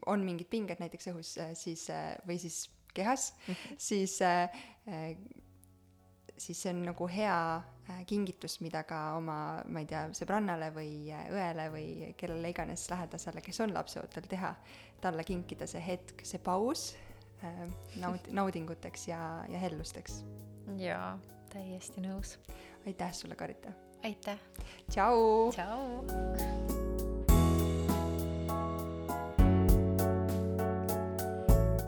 [0.06, 1.86] on mingid pinged näiteks õhus, siis
[2.28, 2.64] või siis
[2.94, 3.76] kehas -hmm.
[3.78, 4.18] siis
[6.42, 7.36] siis see on nagu hea
[8.08, 9.36] kingitus, mida ka oma,
[9.68, 11.86] ma ei tea, sõbrannale või õele või
[12.18, 14.54] kellele iganes lähedasele, kes on lapseootel, teha,
[15.02, 16.92] talle kinkida see hetk, see paus
[18.02, 20.22] naud-, naudinguteks ja, ja hellusteks.
[20.80, 21.16] jaa,
[21.52, 22.38] täiesti nõus.
[22.86, 23.74] aitäh sulle, Karita!
[24.04, 24.38] aitäh!
[24.90, 25.50] tšau!
[25.54, 26.81] tšau!